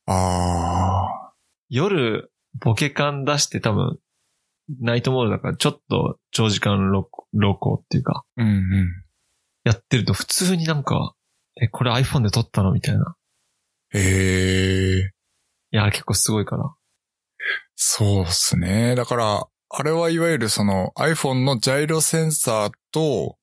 [0.06, 1.32] ああ。
[1.68, 3.98] 夜、ボケ感出して多分、
[4.80, 8.88] ナイトモードだからちょっと長時間録録音っていうか、うんうん。
[9.62, 11.14] やってると普通になんか、
[11.60, 13.14] え、これ iPhone で撮ったのみたいな。
[13.92, 14.85] へえ。
[15.76, 16.74] いや、結構すごいから。
[17.74, 18.94] そうっすね。
[18.94, 23.36] だから、あれはいわゆるその iPhone のジャイロセンサーと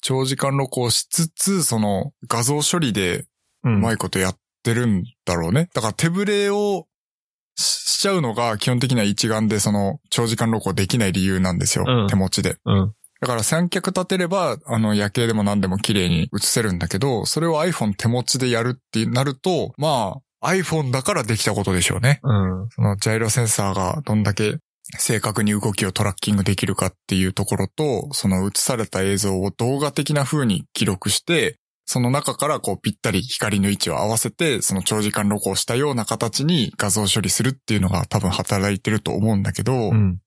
[0.00, 3.26] 長時間録音しつつ、その画像処理で
[3.64, 5.68] ううまいことやってるんだろうね。
[5.74, 6.86] だから手ブレを
[7.56, 11.84] ししちゃうのが基本的には一眼でその長時間録音できない理由なんですよ。
[11.86, 12.56] うん手持ちで。
[12.64, 12.92] うん。
[13.20, 22.20] だから三脚立てれば、あの夜景でも何でも綺麗に映せるんだけど、それを iPhone 手持ちでやるってなると、まあ iPhone だからできたことでしょうね。
[22.22, 22.32] う
[22.64, 22.68] ん。
[22.70, 24.58] そのジャイロセンサーがどんだけ
[24.98, 40.18] 正確に動きをトラッキングできるかっていうところと、その映された映像を動画的な風に記録して、その中からこうぴったり光の位置を合わせて、その長時間録音したような形に画像処理するっていうのが多分働いてると思うんだけど、うん。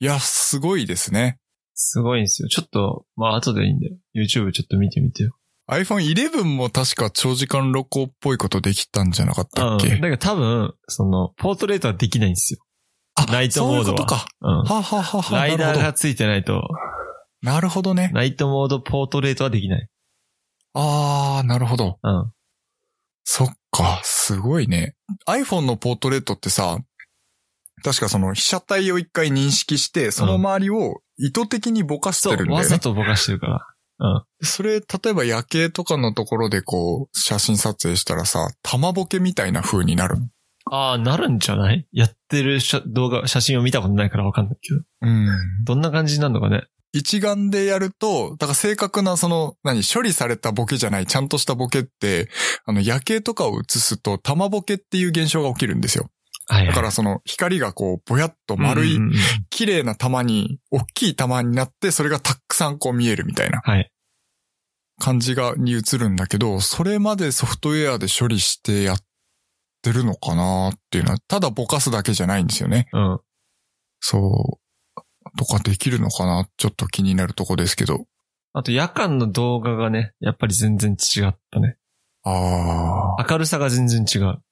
[0.00, 1.38] いや、すごいですね。
[1.74, 2.48] すごいんですよ。
[2.48, 3.96] ちょっと、まあ後でいいんだよ。
[4.14, 5.37] YouTube ちょっと見てみてよ。
[5.70, 9.78] iPhone 11も確か長時間録音っぽいことできたんじゃなかったっうん。
[9.78, 12.60] け、だけど多分、その、ポートレートはできないんですよ。
[13.14, 14.26] あナイトモードはそういうことか。
[14.40, 14.56] うん。
[14.58, 16.62] ははははライダーがついてないと。
[17.42, 18.10] なるほどね。
[18.14, 19.88] ナイトモードポートレートはできない。
[20.74, 21.98] あー、なるほど。
[22.02, 22.32] うん。
[23.24, 24.94] そっか、すごいね。
[25.26, 26.78] iPhone のポートレートってさ、
[27.84, 32.68] 確かその被写体を一回認識して、その周りを意図的にぼかしてるん、だわよね。
[32.70, 33.66] ざとぼかしてるから。
[34.00, 34.24] うん。
[34.42, 40.16] それ、例えば夜景とかのところでこう、写真撮影したらさ、玉ボケみたいな風になる。
[40.70, 41.86] ああ、なるんじゃない？
[41.92, 44.80] やってる写動画、写真を見たことないからわかんないけど。
[45.02, 45.28] うん。
[45.64, 46.64] どんな感じになるのかね？
[46.92, 52.30] 一眼でやると、だから正確なその、何、処理されたボケじゃない、ちゃんとしたボケって、
[52.64, 56.08] あの、夜景とかを映すと、玉ボケっていう現象が起きるんですよ。
[56.50, 58.98] はい、だからその、光がこう、ぼやっと丸い
[59.50, 63.90] 綺麗な玉に、大きい玉になって、それがたくさんこう見えるみたいなはい。
[65.00, 68.98] 感じが、に映るんだけど、それまでソフトウェアで処理してやっ
[69.80, 72.88] てるのかなっていうのは、ただぼかすだけじゃないんですよね。
[72.92, 73.20] うん。
[74.00, 74.58] そ
[74.96, 75.38] う。
[75.38, 78.06] とかできるのかなちょっと気になるとこですけど。
[78.52, 81.76] あと夜間の動画がね、やっぱり全然違ったね。
[82.24, 83.26] ああ。
[83.30, 84.42] 明るさが全然違う。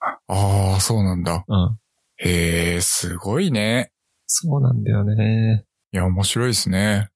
[0.00, 1.44] ああ、そうなんだ。
[1.48, 1.78] うん。
[2.18, 3.90] へえ、すごいね。
[4.26, 5.64] そうなんだよね。
[5.92, 7.10] いや、面白いですね。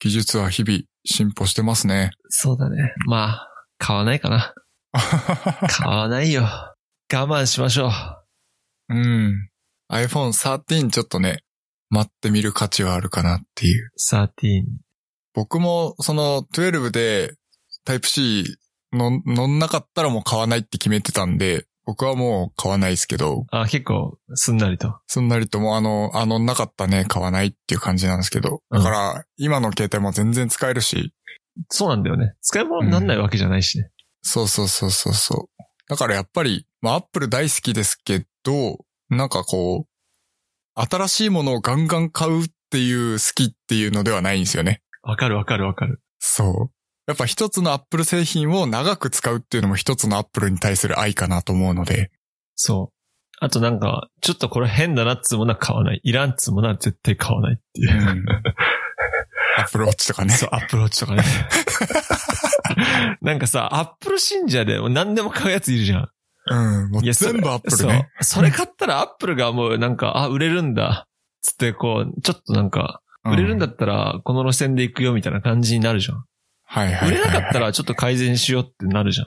[0.00, 2.10] 技術は日々進歩してますね。
[2.28, 2.92] そうだね。
[3.06, 4.54] まあ、買わないかな。
[5.68, 6.42] 買わないよ。
[7.12, 8.94] 我慢しましょう。
[8.94, 9.48] うん。
[9.90, 11.42] iPhone 13ちょっとね、
[11.90, 13.90] 待ってみる価値はあるかなっていう。
[14.10, 14.64] 13。
[15.34, 17.34] 僕もその12で
[17.86, 18.44] Type-C
[18.92, 24.98] の乗んなかったらもう買わないって決めてたんで、僕はもう買わないですけど、あ、結構、すんなりと。
[25.06, 28.60] すんなりともうあの、あのなかったね、買わないっていう感じなんですけど。
[28.70, 31.14] だから、今の携帯も全然使えるし、
[31.70, 32.34] そうなんだよね。
[32.42, 33.90] 使い物になんないわけじゃないしね。
[34.20, 35.62] そうそうそうそうそう。
[35.88, 44.82] だからやっぱり、まあ、アップル大好きですけど、なんかこう、新しいものをガンガン買うっていう好きっていうのではないんですよね。
[45.02, 46.02] わかるわかるわかる。
[46.18, 46.77] そう。
[47.08, 52.10] やっぱ一つのアップル製品を長く使うっていうのも一つのアップルに対する愛かなと思うので。
[52.54, 52.98] そう。
[53.40, 56.00] あとなんか、ちょっとこれ変だなっつうものは買わない。
[56.04, 57.90] いらんっつうものは絶対買わないっていう。
[59.56, 60.34] アップルウォッチとかね。
[60.34, 61.22] そう、アップローチとかね。
[63.22, 66.10] なんかさ、アップル信者で何でも買うやついるじゃん。
[66.50, 66.90] うん。
[66.90, 68.10] もいう全部アップルね。
[68.20, 68.40] そう。
[68.40, 71.06] それ買ったらアップルがもうなんか、あ、売れるんだ。
[71.40, 76.24] つってこう、ちょっとなんか、売れるんだうったら、この路線で行くよみたいな感じになるじゃん。
[76.70, 77.08] はいはいはい。
[77.10, 79.26] 売れなかったらちょっと改善しようってなるじゃん。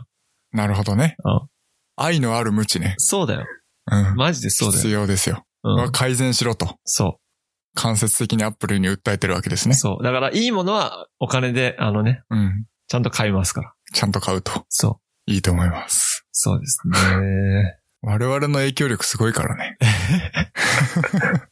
[0.54, 1.48] なるほどねうん。
[1.96, 2.94] 愛のある無知ね。
[2.98, 3.46] そうだよ。
[3.92, 4.16] うん。
[4.16, 5.02] マジでそうだ必よ。
[5.02, 5.44] 要ですよ。
[5.64, 5.92] うん。
[5.92, 6.76] 改善しろと。
[6.86, 7.18] そ
[7.74, 9.70] 間接的にアップルに訴えてるわけですう。
[9.70, 9.76] ね。
[9.76, 10.04] そう。
[10.04, 12.66] だから、いいものはお金で、あのね、うん。
[12.88, 13.74] ちゃんと買いますから。
[13.94, 15.32] ちゃんと買うとそう。
[15.32, 16.26] いいと思います。
[16.32, 17.78] そうですね。
[18.04, 19.78] 我々の影響力すごいからね。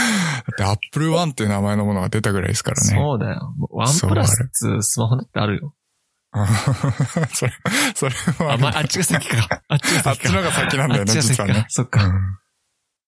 [0.00, 2.88] だってアップルワンっていう名前のものが出たぐらいですからね。
[2.88, 3.54] そうだよ。
[3.70, 4.48] ワンプラス
[4.80, 5.74] スマホだってあるよ。
[7.34, 7.52] それ、
[7.94, 8.14] それ
[8.46, 9.62] はあ、ま、あっちが先か。
[9.68, 10.10] あっちが先か。
[10.10, 11.66] あっちのが先なんだよね実はねか。
[11.68, 12.04] そっか。
[12.04, 12.40] うん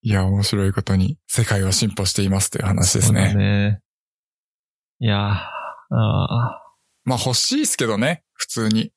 [0.05, 3.35] いや、面白いことに世界は進歩していますという話ですそうだね。
[3.35, 3.81] ね。
[4.99, 6.61] いやーあ
[7.05, 8.93] まあ欲しいですけどね、普通に。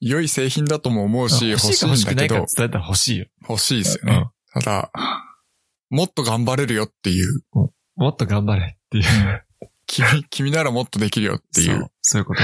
[0.00, 3.26] 良い製品だとも思うーし、欲し欲しいか欲しいんだけどくないかって、伝えたら欲しいよ。
[3.48, 4.16] 欲しいですよね
[4.56, 4.62] うん。
[4.62, 4.90] ただ、
[5.92, 7.42] もっと頑張れるよっていう。
[7.96, 9.04] もっと頑張れっていう。
[9.86, 11.92] 君、君ならもっとできるよっていそうう。
[12.00, 12.42] そういうこと。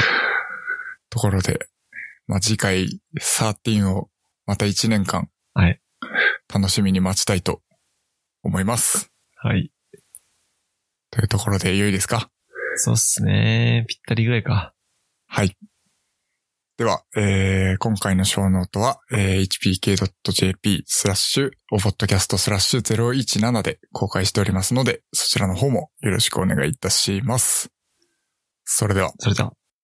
[1.08, 1.66] ところで、
[2.26, 4.10] まあ、次回13を
[4.44, 5.80] また1年間、はい。
[6.52, 7.62] 楽しみに待ちたいと
[8.42, 9.10] 思います。
[9.36, 9.72] はい。
[11.10, 12.30] というところで良いですか？
[12.76, 13.86] そうっすね。
[13.88, 14.74] ぴったりぐらいか。
[15.26, 15.56] はい。
[16.78, 19.48] では、えー、今回のショーノートは、えー、
[19.82, 27.72] hpk.jp スラッシュ、おポッドキャストスラッシュ017で公開しておりますので、そちらの方もよろしくお願いいたします。
[28.64, 29.10] それでは。
[29.18, 29.54] それでは。